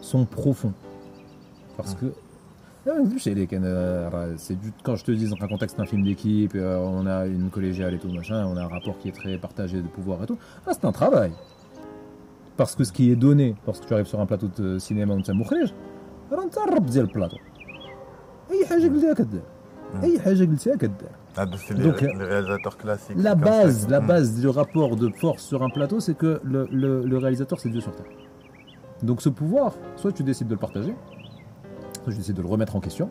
sont 0.00 0.26
profonds. 0.26 0.74
Parce 1.77 1.95
que 1.95 2.07
ah, 2.87 2.91
je 3.13 3.17
sais, 3.23 3.33
les 3.33 3.45
Ken, 3.47 3.63
euh, 3.65 4.33
c'est 4.37 4.57
du- 4.59 4.71
quand 4.83 4.95
je 4.95 5.03
te 5.03 5.11
dis 5.11 5.27
dans 5.29 5.41
un 5.45 5.47
contexte 5.47 5.77
d'un 5.77 5.85
film 5.85 6.03
d'équipe, 6.03 6.53
euh, 6.55 6.77
on 6.77 7.05
a 7.05 7.25
une 7.27 7.49
collégiale 7.49 7.93
et 7.93 7.99
tout 7.99 8.09
machin, 8.09 8.45
on 8.51 8.55
a 8.57 8.63
un 8.63 8.67
rapport 8.67 8.97
qui 8.99 9.07
est 9.09 9.17
très 9.21 9.37
partagé 9.37 9.77
de 9.81 9.87
pouvoir 9.87 10.23
et 10.23 10.25
tout. 10.25 10.37
Ah, 10.65 10.71
c'est 10.73 10.85
un 10.85 10.91
travail. 10.91 11.31
Parce 12.57 12.75
que 12.75 12.83
ce 12.83 12.91
qui 12.91 13.11
est 13.11 13.15
donné 13.15 13.55
lorsque 13.65 13.85
tu 13.85 13.93
arrives 13.93 14.05
sur 14.13 14.19
un 14.19 14.25
plateau 14.25 14.49
de 14.57 14.79
cinéma 14.79 15.13
ou 15.13 15.21
de 15.21 15.31
مخرج 15.33 15.73
راه 16.31 16.43
انت 16.43 16.57
الرب 16.57 16.85
ديال 16.85 17.05
البلاطو 17.05 17.37
اي 18.51 18.65
حاجه 18.65 18.87
قلتها 18.87 19.13
كدار 19.13 19.41
اي 20.03 20.19
حاجه 20.19 20.43
قلتها 20.45 20.75
كدار 20.75 21.09
هذا 21.37 21.55
سي 21.55 21.73
Donc, 21.73 22.03
لي 22.03 22.23
رياليزاتور 22.25 22.73
كلاسيك 22.73 23.17
la 23.17 23.35
base, 23.35 23.87
la 23.89 23.99
base 23.99 24.41
du 24.41 24.47
rapport 24.47 24.95
de 24.95 25.09
force 25.09 25.43
sur 25.43 25.63
un 25.63 25.69
plateau, 25.69 25.99
c'est 25.99 26.17
que 26.23 26.31
le, 26.43 26.67
le- 26.71 27.03
le 27.11 27.17
réalisateur, 27.17 27.57
c'est 27.59 27.69
Dieu 27.69 27.81
sur 27.81 27.93
terre. 27.95 28.11
Donc 29.03 29.17
ce 29.21 29.29
pouvoir, 29.29 29.69
soit 30.01 30.11
tu 30.11 30.23
décides 30.23 30.47
de 30.47 30.55
le 30.59 30.59
partager, 30.67 30.93
je 32.06 32.16
décide 32.16 32.36
de 32.36 32.42
le 32.42 32.48
remettre 32.48 32.76
en 32.76 32.80
question. 32.80 33.08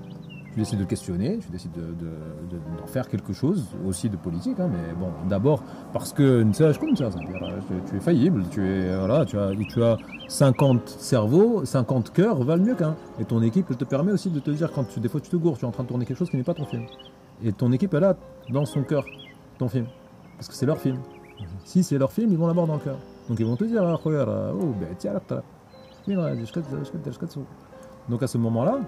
Je 0.53 0.59
décide 0.59 0.77
de 0.77 0.83
le 0.83 0.87
questionner, 0.87 1.39
je 1.41 1.51
décide 1.51 1.71
d'en 1.71 1.81
de, 1.81 1.87
de, 1.87 2.57
de, 2.57 2.87
faire 2.87 3.09
quelque 3.09 3.33
chose 3.33 3.65
aussi 3.87 4.07
de 4.07 4.15
politique. 4.17 4.59
Hein, 4.59 4.69
mais 4.71 4.93
bon, 4.93 5.09
d'abord, 5.27 5.63
parce 5.93 6.13
que 6.13 6.43
euh, 6.43 6.51
tu, 6.51 7.95
es 7.95 7.99
faillible, 7.99 8.43
tu, 8.51 8.63
es, 8.63 8.95
voilà, 8.95 9.25
tu, 9.25 9.39
as, 9.39 9.49
tu 9.67 9.83
as 9.83 9.97
50 10.27 10.87
cerveaux, 10.89 11.65
50 11.65 12.13
cœurs 12.13 12.43
valent 12.43 12.63
mieux 12.63 12.75
qu'un. 12.75 12.95
Et 13.19 13.25
ton 13.25 13.41
équipe, 13.41 13.65
elle 13.71 13.77
te 13.77 13.83
permet 13.83 14.11
aussi 14.11 14.29
de 14.29 14.39
te 14.39 14.51
dire 14.51 14.71
quand 14.71 14.83
tu, 14.83 14.99
des 14.99 15.09
fois 15.09 15.19
tu 15.19 15.31
te 15.31 15.37
gourres, 15.37 15.57
tu 15.57 15.65
es 15.65 15.67
en 15.67 15.71
train 15.71 15.83
de 15.83 15.87
tourner 15.87 16.05
quelque 16.05 16.17
chose 16.17 16.29
qui 16.29 16.37
n'est 16.37 16.43
pas 16.43 16.53
ton 16.53 16.65
film. 16.65 16.85
Et 17.43 17.51
ton 17.51 17.71
équipe, 17.71 17.95
elle 17.95 18.03
a 18.03 18.15
dans 18.51 18.65
son 18.65 18.83
cœur 18.83 19.05
ton 19.57 19.69
film. 19.69 19.87
Parce 20.37 20.49
que 20.49 20.53
c'est 20.53 20.67
leur 20.67 20.77
film. 20.77 20.97
Mhm. 20.97 21.47
Si 21.65 21.83
c'est 21.83 21.97
leur 21.97 22.11
film, 22.11 22.31
ils 22.31 22.37
vont 22.37 22.45
l'avoir 22.45 22.67
dans 22.67 22.75
le 22.75 22.79
cœur. 22.79 22.99
Donc 23.27 23.39
ils 23.39 23.45
vont 23.45 23.55
te 23.55 23.63
dire, 23.63 23.81
ah, 23.83 23.99
oh, 24.05 24.75
ben, 24.79 24.89
tiens, 24.99 25.13
donc 28.09 28.23
à 28.23 28.27
ce 28.27 28.37
moment-là, 28.37 28.79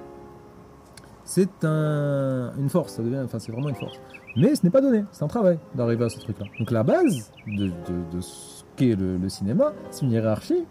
c'est 1.23 1.63
une 1.63 2.69
force, 2.69 2.93
ça 2.93 3.03
devient, 3.03 3.21
enfin 3.23 3.39
c'est 3.39 3.51
vraiment 3.51 3.69
une 3.69 3.75
force. 3.75 3.99
Mais 4.35 4.53
ce 4.53 4.63
n'est 4.63 4.69
pas 4.69 4.81
donné, 4.81 5.05
c'est 5.11 5.23
un 5.23 5.27
travail 5.27 5.57
d'arriver 5.73 6.05
à 6.05 6.09
ce 6.09 6.19
truc-là. 6.19 6.45
Donc 6.59 6.71
la 6.71 6.83
base 6.83 7.31
de, 7.47 7.71
ce 8.19 8.63
qu'est 8.75 8.95
le, 8.95 9.29
cinéma, 9.29 9.73
c'est 9.91 10.05
une 10.05 10.11
hiérarchie. 10.11 10.65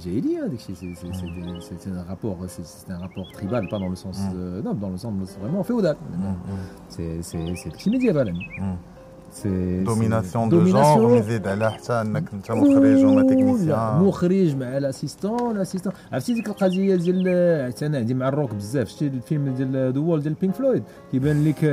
Dit, 0.00 0.38
hein, 0.40 0.48
c'est 1.60 1.90
un 1.90 2.04
rapport, 2.04 2.38
c'est 2.46 2.92
un 2.92 2.98
rapport 2.98 3.32
tribal, 3.32 3.68
pas 3.68 3.80
dans 3.80 3.88
le 3.88 3.96
sens 3.96 4.20
mm. 4.20 4.32
euh, 4.36 4.62
dans 4.62 4.90
le 4.90 4.96
sens 4.96 5.12
vraiment 5.40 5.64
féodal. 5.64 5.96
Mm, 6.12 7.02
mm. 7.02 7.22
C'est 7.22 7.90
médiéval. 7.90 8.32
سي 9.42 9.84
دوميناسيون 9.84 10.48
دو 10.48 10.64
جونغ 10.64 11.16
يزيد 11.16 11.46
على 11.46 11.72
حتى 11.72 11.92
انك 11.92 12.24
انت 12.32 12.50
مخرج 12.50 13.04
وما 13.04 13.22
تكنيسيان 13.22 14.02
مخرج 14.02 14.56
مع 14.56 14.78
لاسيستون 14.78 15.58
لاسيستون 15.58 15.92
عرفتي 16.12 16.34
ديك 16.34 16.48
القضية 16.48 16.96
ديال 16.96 17.72
حتى 17.72 17.86
أنا 17.86 17.98
عندي 17.98 18.14
مع 18.14 18.28
الروك 18.28 18.54
بزاف 18.54 18.88
شتي 18.88 19.06
الفيلم 19.06 19.54
ديال 19.54 19.92
ذا 19.92 20.00
وول 20.00 20.22
ديال 20.22 20.34
بينك 20.34 20.54
فلويد 20.54 20.82
كيبان 21.12 21.44
لك 21.44 21.64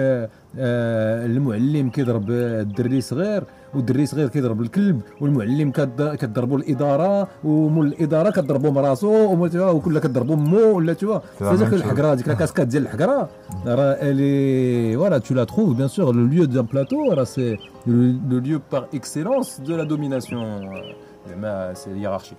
آه، 0.58 1.26
المعلم 1.26 1.90
كيضرب 1.90 2.30
الدري 2.30 3.00
صغير 3.00 3.44
والدري 3.74 4.06
صغير 4.06 4.28
كيضرب 4.28 4.60
الكلب 4.60 5.00
والمعلم 5.20 5.70
كضربوا 5.96 6.58
الاداره 6.58 7.28
ومول 7.44 7.86
الاداره 7.86 8.30
كضربوا 8.30 8.70
مراسو 8.70 9.32
وكلها 9.56 10.00
كضربوا 10.00 10.36
مو 10.36 10.76
ولا 10.76 10.92
تشوا 10.92 11.18
هذاك 11.40 11.72
الحقره 11.72 12.14
ديك 12.14 12.28
الكاسكاد 12.28 12.68
ديال 12.68 12.82
الحقره 12.82 13.28
راه 13.66 13.96
الي 14.02 14.96
فوالا 14.96 15.18
تو 15.18 15.34
لا 15.34 15.44
تروف 15.44 15.76
بيان 15.76 15.88
سور 15.88 16.14
لو 16.14 16.26
ليو 16.26 16.44
دان 16.44 16.62
بلاطو 16.62 17.12
راه 17.12 17.24
سي 17.24 17.56
لو 17.86 18.38
ليو 18.38 18.60
بار 18.72 18.88
اكسيلونس 18.94 19.60
دو 19.60 19.76
لا 19.76 19.84
دوميناسيون 19.84 20.70
زعما 21.28 21.74
سي 21.74 21.90
hiérarchie 22.00 22.36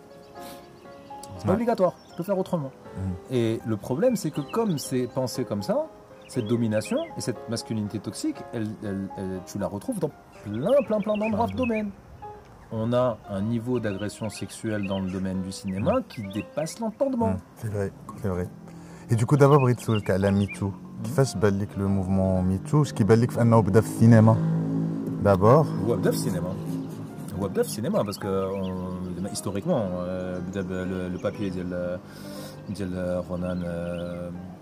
C'est 1.38 1.48
pas 1.48 1.54
obligatoire, 1.54 1.96
tu 2.10 2.16
peux 2.18 2.24
faire 2.24 2.38
autrement. 2.38 2.72
Mm. 2.72 3.36
Et 3.38 3.60
le 3.66 3.76
problème, 3.76 4.16
c'est 4.16 4.30
que 4.30 4.42
comme 4.56 4.78
c'est 4.78 5.08
pensé 5.08 5.44
comme 5.44 5.64
ça, 5.64 5.78
cette 6.28 6.48
domination 6.48 6.98
et 7.18 7.22
cette 7.22 7.50
masculinité 7.50 8.00
toxique, 8.00 8.38
elle, 8.54 8.70
elle, 8.84 9.10
elle, 9.18 9.42
tu 9.46 9.58
la 9.60 9.68
retrouves 9.68 10.00
dans 10.00 10.12
plein, 10.44 10.82
plein, 10.88 11.00
plein 11.02 11.18
d'endroits 11.18 11.48
de 11.48 11.56
domaine. 11.56 11.92
On 12.72 12.94
a 12.94 13.18
un 13.30 13.42
niveau 13.42 13.82
d'agression 13.82 14.30
sexuelle 14.30 14.88
dans 14.88 15.00
le 15.00 15.12
domaine 15.12 15.42
du 15.42 15.52
cinéma 15.52 15.94
qui 16.08 16.22
dépasse 16.34 16.80
l'entendement. 16.80 17.32
Mmh, 17.32 17.40
c'est 17.58 17.72
vrai, 17.72 17.92
c'est 18.22 18.30
vrai. 18.30 18.48
Et 19.10 19.16
du 19.16 19.26
coup, 19.26 19.36
d'abord, 19.36 19.60
بغيت 19.60 19.80
نسولك 19.80 20.12
على 20.12 20.32
ميتو 20.32 20.72
كيفاش 21.04 21.36
بان 21.36 21.60
لك 21.60 21.78
لو 21.78 21.88
موفمون 21.88 22.46
ميتو 22.46 22.82
اش 22.82 22.94
كيبان 22.94 23.20
لك 23.20 23.32
في 23.32 23.42
انه 23.42 23.60
بدا 23.60 23.82
في 23.82 23.88
السينما 23.88 24.36
دابور 25.24 25.66
هو 25.66 25.96
بدا 25.96 26.12
في 26.12 26.18
السينما 26.18 26.54
هو 27.40 27.48
بدا 27.48 27.64
في 27.64 27.70
السينما 27.70 28.02
باسكو 28.02 28.28
هيستوريكمون 29.26 29.82
بدا 30.48 30.86
لو 31.10 31.20
بابي 31.24 31.50
ديال 31.50 32.00
ديال 32.70 33.24
رونان 33.30 33.64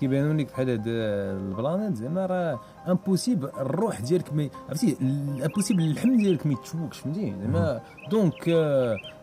كيبانوا 0.00 0.34
لك 0.34 0.52
بحال 0.52 0.70
هاد 0.70 0.84
البلانات 0.86 1.96
زعما 1.96 2.26
راه 2.26 2.60
امبوسيبل 2.88 3.48
الروح 3.60 4.00
ديالك 4.00 4.32
ما 4.32 4.48
عرفتي 4.68 4.96
امبوسيبل 5.44 5.82
اللحم 5.82 6.16
ديالك 6.16 6.46
ما 6.46 6.52
يتشوكش 6.52 6.98
فهمتي؟ 6.98 7.34
زعما 7.40 7.80
دونك 8.10 8.48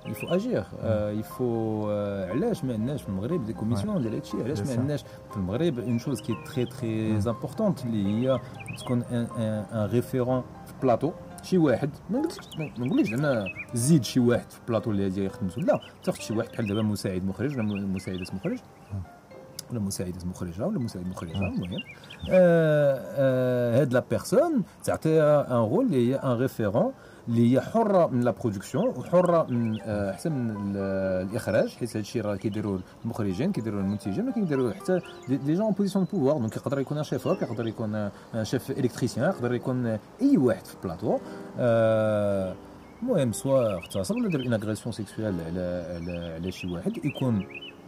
يفو 0.05 0.27
اجير 0.27 0.63
يفو 1.19 1.89
علاش 2.29 2.63
ما 2.63 2.73
عندناش 2.73 3.01
في 3.01 3.09
المغرب 3.09 3.45
دي 3.45 3.53
كوميسيون 3.53 4.01
ديال 4.01 4.13
هادشي؟ 4.13 4.43
علاش 4.43 4.59
ما 4.59 4.65
عندناش 4.79 5.03
في 5.31 5.37
المغرب 5.37 5.79
اون 5.79 5.99
شوز 5.99 6.21
كي 6.21 6.35
تري 6.45 6.65
تري 6.65 7.15
امبورطونت 7.17 7.85
اللي 7.85 8.29
هي 8.29 8.39
تكون 8.79 9.03
ان 9.03 9.65
ريفيرون 9.91 10.43
في 10.65 10.73
بلاطو 10.83 11.11
شي 11.43 11.57
واحد 11.57 11.89
ما 12.09 12.21
نقولكش 12.79 13.09
زعما 13.09 13.45
زيد 13.73 14.03
شي 14.03 14.19
واحد 14.19 14.49
في 14.51 14.59
بلاطو 14.67 14.91
اللي 14.91 15.25
يخدم 15.25 15.47
لا 15.57 15.79
تاخذ 16.03 16.19
شي 16.19 16.33
واحد 16.33 16.49
بحال 16.51 16.67
دابا 16.67 16.81
مساعد 16.81 17.25
مخرج 17.25 17.57
ولا 17.57 17.63
مساعده 17.87 18.25
مخرج. 18.33 18.57
ولا 19.71 19.79
مساعده 19.79 20.25
مخرجه 20.25 20.67
ولا 20.67 20.79
مساعد 20.79 21.07
مخرجه 21.07 21.31
المهم 21.31 21.83
هاد 23.79 23.93
لا 23.93 24.03
بيرسون 24.09 24.63
تعطيها 24.83 25.47
ان 25.51 25.55
رول 25.69 25.85
اللي 25.85 26.11
هي 26.11 26.15
ان 26.15 26.31
ريفيرون 26.31 26.91
اللي 27.27 27.53
هي 27.53 27.61
حره 27.61 28.07
من 28.07 28.21
لا 28.21 28.31
برودكسيون 28.31 28.87
وحره 28.87 29.43
من 29.43 29.79
حتى 30.13 30.29
من 30.29 30.73
الاخراج 30.75 31.69
حيت 31.69 31.97
هادشي 31.97 32.21
راه 32.21 32.35
كيديروا 32.35 32.79
المخرجين 33.03 33.51
كيديروا 33.51 33.81
المنتجين 33.81 34.25
ما 34.25 34.31
كيديروا 34.31 34.73
حتى 34.73 34.99
دي 35.29 35.53
جون 35.53 35.71
بوزيسيون 35.71 36.05
دو 36.13 36.19
بوفوار 36.19 36.37
دونك 36.37 36.55
يقدر 36.55 36.79
يكون 36.79 37.03
شيف 37.03 37.25
يقدر 37.25 37.67
يكون 37.67 38.09
شيف 38.43 38.71
الكتريسيان 38.71 39.29
يقدر 39.29 39.53
يكون 39.53 39.85
اي 40.21 40.37
واحد 40.37 40.65
في 40.65 40.75
البلاطو 40.75 41.17
المهم 43.01 43.31
سوا 43.31 43.73
اغتصب 43.73 44.15
ولا 44.15 44.29
دار 44.29 44.41
اون 44.41 44.53
اغريسيون 44.53 44.91
سيكسويال 44.93 45.35
على 45.41 45.85
على 45.95 46.33
على 46.33 46.51
شي 46.51 46.67
واحد 46.67 47.05
يكون 47.05 47.45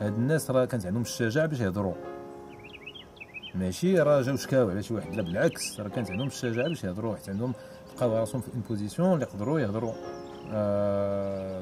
هاد 0.00 0.14
الناس 0.14 0.50
راه 0.50 0.64
كانت 0.64 0.86
عندهم 0.86 1.02
الشجاعه 1.02 1.46
باش 1.46 1.60
يهضروا 1.60 1.94
ماشي 3.54 3.98
راه 3.98 4.22
جاو 4.22 4.36
شكاو 4.36 4.70
على 4.70 4.82
شي 4.82 4.94
واحد 4.94 5.14
لا 5.14 5.22
بالعكس 5.22 5.80
راه 5.80 5.88
كانت 5.88 6.10
عندهم 6.10 6.26
الشجاعه 6.26 6.68
باش 6.68 6.84
يهضروا 6.84 7.16
حتى 7.16 7.30
عندهم 7.30 7.52
لقاو 7.96 8.16
راسهم 8.16 8.40
في 8.40 8.48
اون 8.54 8.62
بوزيسيون 8.68 9.12
اللي 9.12 9.24
يقدروا 9.24 9.60
يهضروا 9.60 9.92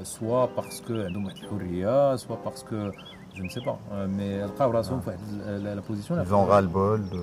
سوا 0.03 0.47
باسكو 0.47 0.95
عندهم 0.95 1.25
واحد 1.25 1.37
الحريه 1.37 2.17
سوا 2.17 2.37
باسكو 2.45 2.91
je 3.39 3.45
ne 3.45 3.49
sais 3.49 3.61
pas. 3.61 3.79
Euh, 3.93 4.07
mais 4.09 4.41
après, 4.43 4.65
ah. 4.65 5.59
la, 5.63 5.75
la, 5.77 5.83
position. 5.83 6.17
Ils 6.21 6.35
ont 6.35 6.45
ras-le-bol. 6.45 7.09
De... 7.09 7.21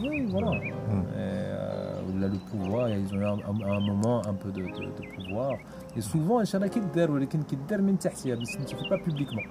Oui, 0.00 0.26
voilà. 0.30 0.52
Mm. 0.52 0.60
Et, 0.60 1.16
euh, 1.18 2.00
le 2.20 2.38
pouvoir, 2.50 2.88
ils 2.88 3.12
ont 3.14 3.20
eu 3.20 3.24
un, 3.24 3.38
un, 3.76 3.80
moment 3.80 4.22
un 4.26 4.34
peu 4.34 4.50
de, 4.50 4.62
de, 4.62 4.84
de 4.98 5.04
pouvoir. 5.16 5.52
Et 5.96 6.00
souvent, 6.00 6.40
il 6.40 6.48
y 6.50 6.56
en 6.56 6.62
a 6.62 6.68
qui 6.68 6.80
le 6.80 7.10
ولكن 7.10 7.42
كيدار 7.42 7.82
من 7.82 7.98
تحتيا 7.98 8.34
بس 8.34 8.56
ما 8.56 8.64
تشوفوا 8.64 8.88
با 8.90 8.96
بوبليكمون 8.96 9.44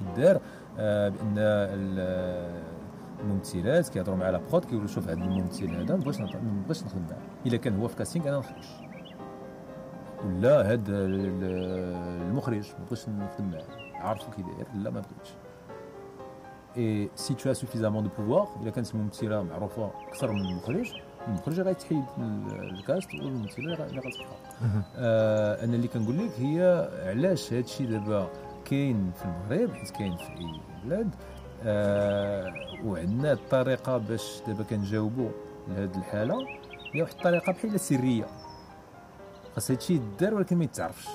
كيدار 0.00 0.40
بأن 0.78 1.34
الممثلات 3.20 3.88
كيهضروا 3.88 4.16
مع 4.16 4.30
لا 4.30 4.40
برود 4.50 4.64
كيقولوا 4.64 4.88
شوف 4.88 5.08
هذا 5.08 5.24
الممثل 5.24 5.70
هذا 5.70 5.96
ما 5.96 6.02
بغيتش 6.02 6.20
ما 6.20 6.62
بغيتش 6.64 6.84
نخدم 6.84 7.02
معاه. 7.10 7.20
إلا 7.46 7.56
كان 7.56 7.80
هو 7.80 7.88
في 7.88 7.96
كاستينغ 7.96 8.28
أنا 8.28 8.36
ما 8.36 8.42
نخرجش. 8.42 8.68
ولا 10.24 10.72
هذا 10.72 10.82
المخرج 10.88 12.68
ما 12.78 12.84
بغيتش 12.84 13.08
نخدم 13.08 13.50
معاه. 13.50 13.64
عارفو 13.94 14.30
كي 14.30 14.42
داير؟ 14.42 14.66
لا 14.74 14.90
ما 14.90 15.00
بغيتش. 15.00 15.30
اي 16.76 17.10
سي 17.14 17.34
تو 17.34 17.52
سوفيزامون 17.52 18.02
دو 18.02 18.10
بوفوار 18.18 18.48
إلا 18.62 18.70
كانت 18.70 18.94
الممثله 18.94 19.42
معروفة 19.42 19.90
أكثر 20.08 20.32
من 20.32 20.40
المخرج 20.40 20.92
المخرج 21.28 21.60
غيتحيد 21.60 22.04
الكاست 22.18 23.14
والممثلة 23.14 23.86
اللي 23.86 23.98
غتبقى 23.98 24.36
آه 24.96 25.64
أنا 25.64 25.76
اللي 25.76 25.88
كنقول 25.88 26.18
لك 26.18 26.30
هي 26.38 26.88
علاش 27.06 27.52
هذا 27.52 27.60
الشيء 27.60 27.90
دابا 27.90 28.28
كاين 28.69 29.11
في 29.15 29.25
المغرب 29.25 29.73
حيت 29.73 29.89
كاين 29.89 30.17
في 30.17 30.29
اي 30.37 30.61
بلاد 30.85 31.15
آه 31.63 32.53
وعندنا 32.85 33.31
الطريقه 33.31 33.97
باش 33.97 34.41
دابا 34.47 34.63
كنجاوبوا 34.63 35.29
لهذه 35.67 35.97
الحاله 35.97 36.35
هي 36.93 37.01
واحد 37.01 37.13
الطريقه 37.13 37.51
بحال 37.51 37.79
سريه 37.79 38.25
خاص 39.55 39.71
هادشي 39.71 39.93
يدار 39.93 40.33
ولكن 40.33 40.57
ما 40.57 40.63
يتعرفش 40.63 41.07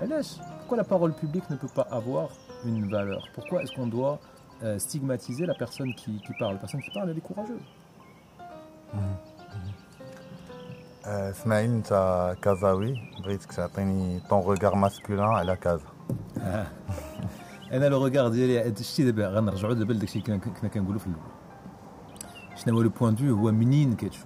علاش 0.00 0.36
pourquoi 0.66 0.76
la 0.76 0.84
parole 0.84 1.12
publique 1.12 1.48
ne 1.50 1.56
peut 1.56 1.74
pas 1.80 1.86
avoir 2.00 2.28
une 2.64 2.90
valeur 2.90 3.22
Pourquoi 3.34 3.62
est-ce 3.62 3.72
qu'on 3.76 3.86
doit 3.86 4.18
euh, 4.64 4.78
stigmatiser 4.80 5.46
la 5.46 5.54
personne 5.54 5.94
qui, 5.94 6.20
qui, 6.24 6.32
parle 6.40 6.54
La 6.54 6.58
personne 6.58 6.82
qui 6.82 6.90
parle, 6.90 7.10
elle 7.10 7.18
est 7.18 7.20
courageuse. 7.20 7.66
اسماعيل 11.06 11.70
انت 11.70 12.34
كازاوي 12.42 13.00
بغيتك 13.18 13.52
تعطيني 13.52 14.20
طون 14.20 14.42
روغار 14.42 14.74
ماسكولان 14.74 15.24
على 15.24 15.56
كازا 15.56 15.89
أنا 17.73 17.85
لو 17.85 18.05
ريغار 18.05 18.27
ديالي 18.27 18.67
الشيء 18.67 19.05
دابا 19.05 19.27
غنرجعوا 19.27 19.73
دابا 19.73 19.93
لداك 19.93 20.03
الشيء 20.03 20.23
اللي 20.27 20.39
كنا 20.39 20.69
كنقولوا 20.69 20.99
في 20.99 21.07
الأول. 21.07 21.31
شنو 22.55 22.75
هو 22.75 22.81
لو 22.81 22.89
بوان 22.89 23.15
دو 23.15 23.35
هو 23.35 23.51
منين 23.51 23.95
كتشوف؟ 23.95 24.25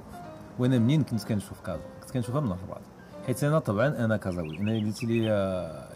وأنا 0.60 0.80
منين 0.80 1.04
كنت 1.04 1.24
كنشوف 1.24 1.62
كازا 1.62 1.82
كنت 2.02 2.12
كنشوفها 2.12 2.42
من 2.42 2.52
الرباط 2.52 2.82
حيت 3.26 3.44
أنا 3.44 3.60
طبعا 3.60 3.88
أنا 3.88 4.18
كازاوي. 4.18 4.60
أنا 4.60 4.86
قلت 4.86 5.04
لي 5.04 5.28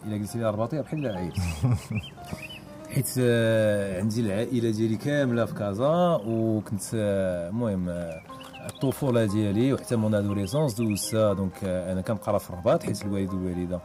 إلا 0.05 0.17
قلت 0.17 0.35
لي 0.35 0.49
الرباطي 0.49 0.81
بحال 0.81 1.05
العائلة. 1.05 1.33
حيت 2.93 3.15
آه، 3.19 3.99
عندي 3.99 4.21
العائلة 4.21 4.71
ديالي 4.71 4.95
كاملة 4.95 5.45
في 5.45 5.53
كازا 5.53 6.21
وكنت 6.25 6.81
آه، 6.95 7.49
المهم 7.49 7.89
آه، 7.89 8.21
الطفولة 8.69 9.25
ديالي 9.25 9.73
وحتى 9.73 9.95
مون 9.95 10.15
ادوليسونس 10.15 10.73
دوزتها. 10.73 11.33
دونك 11.33 11.63
أنا 11.63 12.01
كنقرأ 12.01 12.37
في 12.37 12.49
الرباط 12.49 12.83
حيت 12.83 13.05
الوالد 13.05 13.33
والوالدة. 13.33 13.79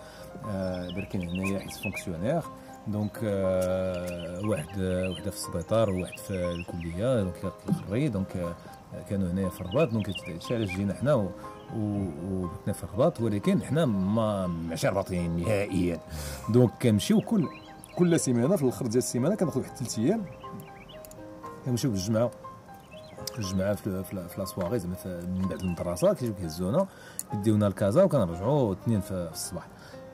بركين 0.96 1.28
هنايا 1.28 1.58
حيت 1.58 1.72
فونكسيونير. 1.72 2.42
دونك 2.86 3.18
واحد 4.44 4.80
وحده 5.10 5.30
في 5.30 5.36
السبيطار 5.36 5.90
وواحد 5.90 6.18
في 6.18 6.52
الكلية 6.52 7.22
دونك 7.22 7.52
الخري. 7.68 8.08
دونك 8.08 8.54
كانوا 9.10 9.30
هنايا 9.30 9.48
في 9.48 9.60
الرباط. 9.60 9.88
دونك 9.88 10.08
هادشي 10.28 10.54
علاش 10.54 10.68
جينا 10.68 10.94
حنا 10.94 11.14
وبتنا 11.76 12.72
في 12.72 12.84
الرباط. 12.84 13.20
ولكن 13.20 13.62
حنا 13.62 13.86
ما 13.86 14.46
ماشي 14.46 14.88
رباطيين 14.88 15.36
نهائيا. 15.36 16.00
دونك 16.48 16.70
كنمشيو 16.82 17.20
كل 17.20 17.48
كل 17.96 18.20
سيمانة 18.20 18.56
في 18.56 18.62
الآخر 18.62 18.86
ديال 18.86 18.98
السيمانة 18.98 19.34
كناخذ 19.34 19.60
واحد 19.60 19.76
ثلاث 19.76 19.98
أيام. 19.98 20.24
كنمشيو 21.64 21.90
بالجمعه 21.90 22.30
الجمعة. 23.38 23.74
في 23.74 24.04
في 24.04 24.38
لاسواغي 24.38 24.78
زعما 24.78 24.96
من 25.04 25.48
بعد 25.48 25.60
المدرسة 25.60 26.14
كيجيو 26.14 26.34
كيهزونا 26.34 26.86
يديونا 27.34 27.66
لكازا 27.66 28.02
وكنرجعوا 28.02 28.72
اثنين 28.72 29.00
في 29.00 29.28
الصباح. 29.32 29.66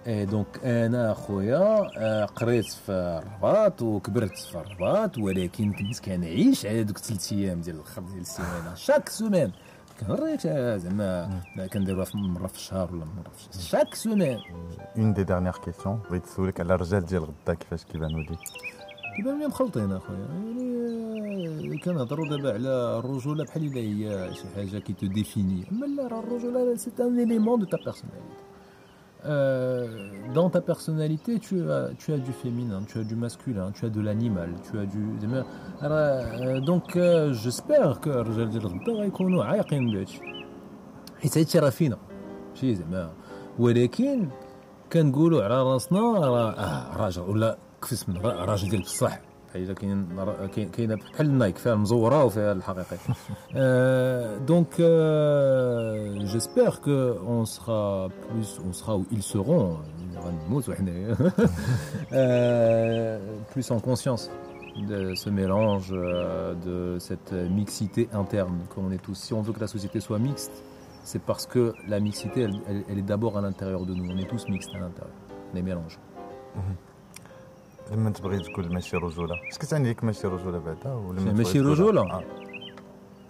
اي 0.06 0.26
دونك 0.26 0.60
أنا 0.64 1.14
خويا 1.14 1.90
آه، 1.98 2.24
قريت 2.24 2.64
في 2.66 2.92
الرباط 2.92 3.82
وكبرت 3.82 4.38
في 4.38 4.54
الرباط 4.54 5.18
ولكن 5.18 5.72
كنت 5.72 6.00
كنعيش 6.00 6.66
على 6.66 6.84
دوك 6.84 6.98
ثلاث 6.98 7.32
أيام 7.32 7.60
ديال 7.60 7.76
الآخر 7.76 8.02
ديال 8.02 8.20
السيمانة. 8.20 8.74
شاك 8.74 9.08
سومان 9.08 9.52
كنريت 10.00 10.40
زعما 10.76 11.40
كنديروها 11.72 12.06
مرة 12.14 12.46
في 12.46 12.54
الشهر 12.54 12.92
ولا 12.94 13.04
مرة 13.04 13.30
في 13.36 13.48
الشهر. 13.48 13.62
شاك 13.62 13.94
سومان 13.94 14.38
اون 14.98 15.12
دي 15.12 15.24
ديرنيير 15.24 15.52
كيسيون 15.52 16.00
بغيت 16.10 16.24
نسولك 16.24 16.60
على 16.60 16.74
الرجال 16.74 17.06
ديال 17.06 17.22
غدا 17.22 17.54
كيفاش 17.54 17.84
كيبانوا 17.84 18.20
لك 18.20 18.38
كيبانوا 19.16 19.38
لي 19.38 19.46
مخلطين 19.46 19.92
اخويا 19.92 20.18
يعني 20.18 21.78
كنهضروا 21.78 22.28
دابا 22.28 22.52
على 22.52 22.98
الرجوله 22.98 23.44
بحال 23.44 23.62
الا 23.66 23.80
هي 23.80 24.34
شي 24.34 24.42
حاجة 24.56 24.78
كي 24.78 24.92
تو 24.92 25.06
ديفيني 25.06 25.64
اما 25.72 25.86
لا 25.86 26.06
راه 26.08 26.20
الرجوله 26.20 26.76
سي 26.76 26.90
ان 27.00 27.20
اليمون 27.20 27.58
دو 27.58 27.66
تا 27.66 27.76
بيرسوناليتي 27.76 28.39
Euh, 29.25 29.87
dans 30.33 30.49
ta 30.51 30.61
personnalité, 30.61 31.39
tu 31.39 31.69
as, 31.71 31.89
tu 31.97 32.13
as 32.13 32.17
du 32.17 32.31
féminin, 32.31 32.83
tu 32.87 32.99
as 32.99 33.03
du 33.03 33.15
masculin, 33.15 33.71
tu 33.71 33.85
as 33.85 33.89
de 33.89 33.99
l'animal, 33.99 34.49
tu 34.69 34.77
as 34.77 34.85
du. 34.85 35.03
Euh, 35.83 36.59
donc, 36.61 36.95
euh, 36.95 37.33
j'espère 37.33 37.99
que 38.01 38.09
الرجال 38.09 38.49
ديال 38.49 38.67
غدا 38.67 38.91
غيكونوا 38.91 39.43
عايقين 39.43 39.91
بهادشي 39.91 40.21
حيت 41.21 41.37
هادشي 41.37 41.59
راه 41.59 41.69
فينا 41.69 41.97
ماشي 42.49 42.75
زعما 42.75 43.11
ولكن 43.59 44.29
كنقولوا 44.93 45.43
على 45.43 45.63
راسنا 45.63 45.99
راه 45.99 46.51
اه 46.51 46.97
راجل 46.97 47.21
ولا 47.21 47.57
كفس 47.81 48.09
من 48.09 48.17
راجل 48.17 48.69
ديال 48.69 48.81
بصح 48.81 49.19
حاجه 49.53 49.73
كاين 49.73 50.69
كاينه 50.69 50.95
بحال 50.95 51.25
النايك 51.25 51.57
فيها 51.57 51.73
المزوره 51.73 52.23
وفيها 52.23 52.51
الحقيقي 52.51 52.97
دونك 54.45 54.81
جيسبر 56.31 56.75
كو 56.75 56.91
اون 56.91 57.45
سرا 57.45 58.09
بلوس 58.33 58.59
اون 58.59 58.73
سرا 58.73 58.93
او 58.93 59.03
ils 59.11 59.23
seront 59.23 59.77
غنموت 60.17 60.69
وحنا 60.69 61.15
plus 63.53 63.71
en 63.71 63.79
conscience 63.79 64.29
de 64.91 65.15
ce 65.15 65.29
mélange, 65.29 65.89
de 66.67 66.97
cette 66.99 67.31
mixité 67.31 68.09
interne, 68.13 68.57
comme 68.69 68.87
on 68.87 68.91
est 68.91 69.01
tous. 69.01 69.15
Si 69.15 69.33
on 69.33 69.41
veut 69.41 69.53
que 69.53 69.59
la 69.61 69.67
société 69.67 70.01
soit 70.01 70.19
mixte, 70.19 70.51
c'est 71.03 71.21
parce 71.21 71.45
que 71.45 71.73
la 71.87 71.99
mixité, 71.99 72.41
elle, 72.41 72.55
elle, 72.69 72.83
elle 72.89 72.97
est 72.97 73.09
d'abord 73.13 73.37
à 73.37 73.41
l'intérieur 73.41 73.85
de 73.85 73.93
nous. 73.93 74.05
On 74.13 74.17
est 74.17 74.29
tous 74.33 74.43
mixtes 74.49 74.75
à 74.75 74.79
l'intérieur. 74.79 75.15
On 75.53 75.57
est 75.57 75.61
mélanges. 75.61 75.97
Mm 76.55 76.59
-hmm. 76.59 76.88
لما 77.90 78.10
تبغي 78.10 78.38
تقول 78.38 78.72
ماشي 78.72 78.96
رجولة. 78.96 79.34
اش 79.52 79.58
كتعني 79.58 79.90
لك 79.90 80.04
ماشي 80.04 80.26
رجولة 80.26 80.58
بعدا 80.58 80.92
ولا 80.94 81.20
ماشي 81.20 81.60
رجولة. 81.60 82.02
آه. 82.02 82.24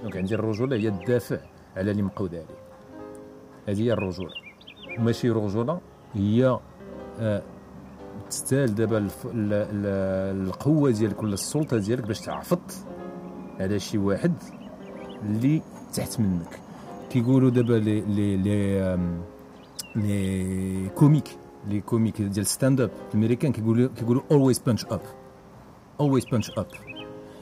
دونك 0.02 0.16
عندي 0.16 0.34
الرجولة 0.34 0.76
هي 0.76 0.88
الدافع 0.88 1.38
على 1.76 1.90
اللي 1.90 2.02
مقود 2.02 2.34
عليه. 2.34 2.60
هذه 3.68 3.82
هي 3.82 3.92
الرجولة. 3.92 4.30
ماشي 4.98 5.30
رجولة 5.30 5.80
هي 6.14 6.58
آه 7.20 7.42
تستاهل 8.30 8.74
دابا 8.74 9.08
القوة 9.34 10.90
ديالك 10.90 11.22
ولا 11.22 11.34
السلطة 11.34 11.78
ديالك 11.78 12.06
باش 12.06 12.20
تعفط 12.20 12.60
على 13.60 13.78
شي 13.78 13.98
واحد 13.98 14.34
اللي 15.22 15.62
تحت 15.94 16.20
منك. 16.20 16.60
كيقولوا 17.10 17.50
دابا 17.50 17.74
لي 17.74 18.00
لي 18.00 18.36
لي 18.36 18.98
لي 19.96 20.88
كوميك. 20.88 21.36
لي 21.68 21.80
كوميك 21.80 22.22
ديال 22.22 22.46
ستاند 22.46 22.80
اب 22.80 22.90
الأمريكان 23.10 23.52
كيقولوا 23.52 23.88
كيقولوا 23.96 24.22
اولويز 24.30 24.58
بانش 24.58 24.84
اب 24.84 25.00
اولويز 26.00 26.24
بانش 26.24 26.50
اب 26.50 26.66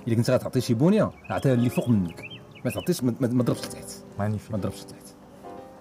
إلا 0.09 0.17
كنت 0.17 0.31
غتعطي 0.31 0.61
شي 0.61 0.75
بونية 0.75 1.11
عطيها 1.31 1.55
اللي 1.55 1.71
فوق 1.71 1.89
منك. 1.89 2.25
ما 2.65 2.71
تعطيش 2.71 3.05
ما 3.05 3.13
تضربش 3.43 3.59
لتحت. 3.67 3.91
مانيفيك 4.19 4.53
ما 4.53 4.59
تضربش 4.59 4.83
لتحت. 4.83 5.05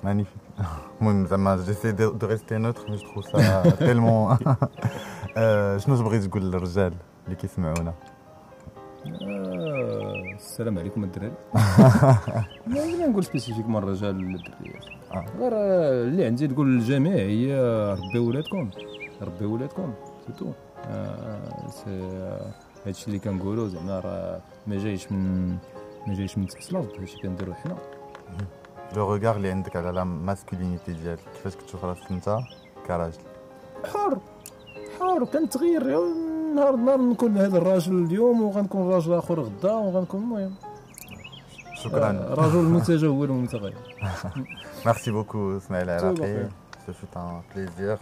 مانيفيك 0.03 0.37
المهم 1.01 1.25
زعما 1.29 1.55
جيسي 1.55 1.91
دو 1.91 2.17
ريستي 2.23 2.57
نوتر 2.57 2.91
مي 2.91 2.97
جو 2.97 3.21
سا 3.21 3.69
تيلمون 3.69 4.37
شنو 5.77 5.95
تبغي 5.95 6.19
تقول 6.19 6.43
للرجال 6.43 6.93
اللي 7.25 7.35
كيسمعونا؟ 7.35 7.93
السلام 10.37 10.79
عليكم 10.79 11.03
الدراري. 11.03 11.33
ما 12.67 13.07
نقول 13.07 13.23
سبيسيفيكمون 13.25 13.83
الرجال 13.83 14.15
ولا 14.25 14.35
الدريات 14.35 14.85
غير 15.39 15.51
اللي 16.07 16.25
عندي 16.25 16.47
تقول 16.47 16.67
للجميع 16.67 17.13
هي 17.15 17.55
ربيو 17.93 18.29
ولادكم. 18.29 18.69
ربيو 19.21 19.53
ولادكم 19.53 19.93
سي 20.27 20.33
تو 20.33 20.51
سي 21.69 22.11
هادشي 22.85 23.07
اللي 23.07 23.19
كنقولوا 23.19 23.67
زعما 23.67 23.99
راه 23.99 24.41
ما 24.67 24.77
جايش 24.77 25.11
من 25.11 25.49
ما 26.07 26.13
جايش 26.13 26.37
من 26.37 26.47
تحت 26.47 26.71
الأرض 26.71 26.89
هادشي 26.99 27.17
كنديرو 27.21 27.53
حنا. 27.53 27.77
لو 28.95 29.13
روغار 29.13 29.35
اللي 29.35 29.51
عندك 29.51 29.75
على 29.75 29.91
لا 29.91 30.03
ماسكولينيتي 30.03 30.93
ديالك 30.93 31.19
كيفاش 31.33 31.55
كتشوف 31.55 31.85
راسك 31.85 32.11
انت 32.11 32.37
كراجل 32.87 33.17
حر. 33.93 34.17
حر. 34.99 35.25
كنتغير. 35.25 35.83
نهار 36.55 36.75
نهار 36.75 37.01
نكون 37.01 37.37
هذا 37.37 37.57
الراجل 37.57 38.03
اليوم 38.05 38.41
وغنكون 38.41 38.89
راجل 38.91 39.13
آخر 39.13 39.39
غدا 39.39 39.71
وغنكون 39.73 40.21
المهم. 40.21 40.53
شكرا. 41.83 42.33
رجل 42.33 42.63
متجول 42.63 43.29
ومتغير. 43.29 43.73
ميرسي 44.85 45.11
بوكو 45.11 45.57
اسماعيل 45.57 45.89
العراقي 45.89 46.49
سو 46.85 46.93
فوت 46.93 47.17
ان 47.17 47.41
بليزير 47.55 47.97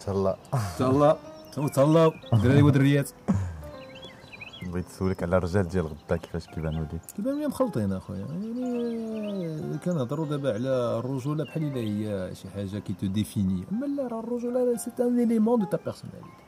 تهلا 0.00 0.36
تهلا 0.78 1.16
تهلا 1.74 2.12
دراري 2.32 2.62
ودريات 2.62 3.10
بغيت 4.62 4.86
نسولك 4.86 5.22
على 5.22 5.36
الرجال 5.36 5.68
ديال 5.68 5.86
غدا 5.86 6.16
كيفاش 6.16 6.46
كيبانوا 6.46 6.84
لك 6.84 7.00
كيبانوا 7.16 7.40
لي 7.40 7.46
مخلطين 7.46 7.92
أخويا؟ 7.92 8.18
يعني 8.18 9.78
كنهضروا 9.84 10.26
دابا 10.26 10.52
على 10.54 10.98
الرجولة 10.98 11.44
بحال 11.44 11.62
إلا 11.62 11.80
هي 11.80 12.34
شي 12.34 12.48
حاجة 12.48 12.78
كي 12.78 12.92
تو 13.00 13.06
ديفيني 13.06 13.64
أما 13.72 13.86
لا 13.86 14.08
راه 14.08 14.20
الرجولة 14.20 14.76
سي 14.76 14.90
ان 15.00 15.20
اليمون 15.20 15.60
دو 15.60 15.66
تا 15.66 15.78
بيرسوناليتي 15.84 16.43